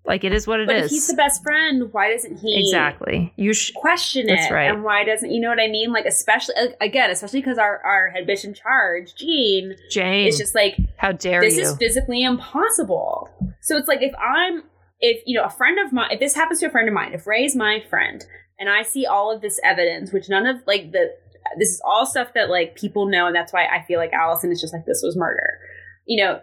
[0.06, 0.86] like it is what it but is.
[0.86, 3.32] If he's the best friend, why doesn't he exactly?
[3.36, 4.36] You sh- question it.
[4.36, 4.72] That's right.
[4.72, 5.92] And why doesn't you know what I mean?
[5.92, 10.56] Like especially again, especially because our our head bitch in charge, Jean, Jayne, is just
[10.56, 11.62] like, how dare this you?
[11.62, 13.30] This is physically impossible.
[13.62, 14.64] So it's like if I'm
[15.00, 17.14] if you know a friend of mine, if this happens to a friend of mine,
[17.14, 18.26] if Rey's my friend,
[18.58, 21.12] and I see all of this evidence, which none of like the
[21.58, 24.52] this is all stuff that like people know, and that's why I feel like Allison
[24.52, 25.60] is just like this was murder.
[26.06, 26.42] You know,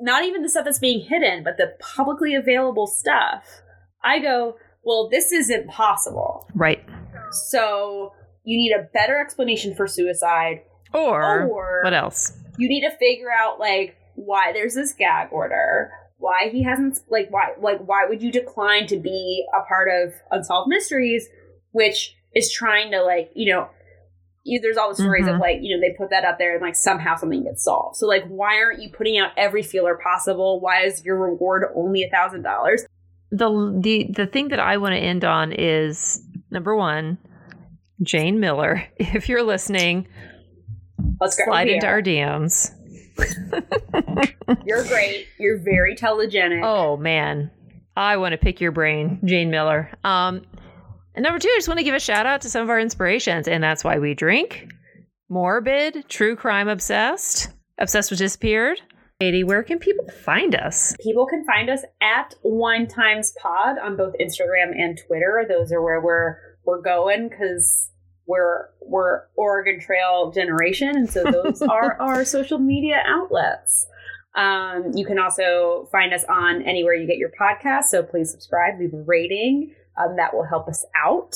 [0.00, 3.44] not even the stuff that's being hidden, but the publicly available stuff,
[4.02, 6.48] I go, well, this isn't possible.
[6.54, 6.84] Right.
[7.30, 8.12] So
[8.44, 10.62] you need a better explanation for suicide.
[10.92, 12.32] Or, or what else?
[12.58, 17.28] You need to figure out like why there's this gag order, why he hasn't like
[17.30, 21.28] why like why would you decline to be a part of Unsolved Mysteries,
[21.70, 23.68] which is trying to like, you know,
[24.62, 25.34] there's all the stories mm-hmm.
[25.34, 27.96] of like you know they put that up there and like somehow something gets solved.
[27.96, 30.60] So like why aren't you putting out every feeler possible?
[30.60, 32.84] Why is your reward only a thousand dollars?
[33.30, 37.16] The the the thing that i want to end on is number one
[38.02, 40.08] jayne miller if you're listening
[41.20, 42.72] let's slide into our dms
[44.66, 45.26] you're great.
[45.38, 46.64] You're very telegenic.
[46.64, 47.50] Oh man.
[47.96, 49.90] I want to pick your brain jayne miller.
[50.04, 50.42] Um
[51.14, 52.80] and number two, I just want to give a shout out to some of our
[52.80, 54.72] inspirations, and that's why we drink.
[55.28, 58.80] Morbid, true crime obsessed, obsessed with disappeared.
[59.20, 60.94] Katy, where can people find us?
[61.02, 65.44] People can find us at Wine Times Pod on both Instagram and Twitter.
[65.48, 67.90] Those are where we're we're going because
[68.26, 73.86] we're we're Oregon Trail generation, and so those are our social media outlets.
[74.34, 77.84] Um, you can also find us on anywhere you get your podcast.
[77.84, 81.34] So please subscribe, leave a rating um, that will help us out.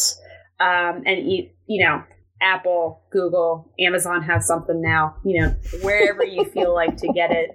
[0.61, 2.03] Um, and you, you know,
[2.41, 5.17] Apple, Google, Amazon has something now.
[5.25, 7.51] You know, wherever you feel like to get it.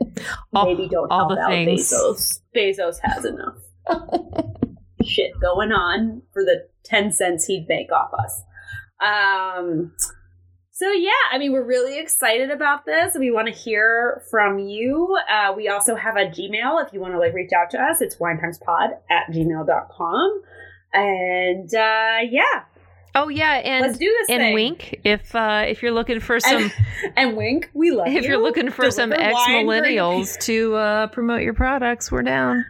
[0.53, 1.91] All, maybe don't all help the out things.
[1.91, 2.39] Bezos.
[2.55, 3.57] Bezos has enough
[5.05, 8.41] shit going on for the ten cents he'd make off us.
[9.01, 9.93] Um.
[10.71, 13.13] So yeah, I mean, we're really excited about this.
[13.19, 15.17] We want to hear from you.
[15.29, 18.01] Uh, we also have a Gmail if you want to like reach out to us.
[18.01, 20.41] It's winetimespod at gmail.com.
[20.93, 22.63] And uh, yeah.
[23.15, 24.29] Oh yeah, and let's do this.
[24.29, 24.53] And thing.
[24.53, 26.71] Winc if uh, if you're looking for some.
[27.03, 28.29] And, and Winc, we love if you.
[28.29, 32.65] you're looking for Deliver some ex millennials to uh, promote your products, we're down.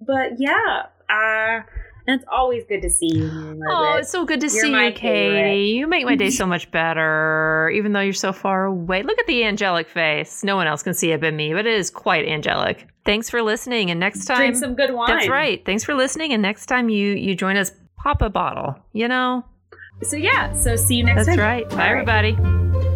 [0.00, 1.62] But yeah, uh,
[2.06, 3.62] and it's always good to see you.
[3.68, 5.60] Oh, it's so good to you're see you, Katy.
[5.70, 9.02] You make my day so much better, even though you're so far away.
[9.02, 10.42] Look at the angelic face.
[10.42, 12.86] No one else can see it but me, but it is quite angelic.
[13.04, 15.10] Thanks for listening, and next time drink some good wine.
[15.10, 15.64] That's right.
[15.64, 18.76] Thanks for listening, and next time you you join us, pop a bottle.
[18.92, 19.44] You know.
[20.02, 20.52] So yeah.
[20.54, 21.36] So see you next time.
[21.36, 21.46] That's time.
[21.46, 21.68] right.
[21.68, 22.32] Bye, All everybody.
[22.32, 22.88] Right.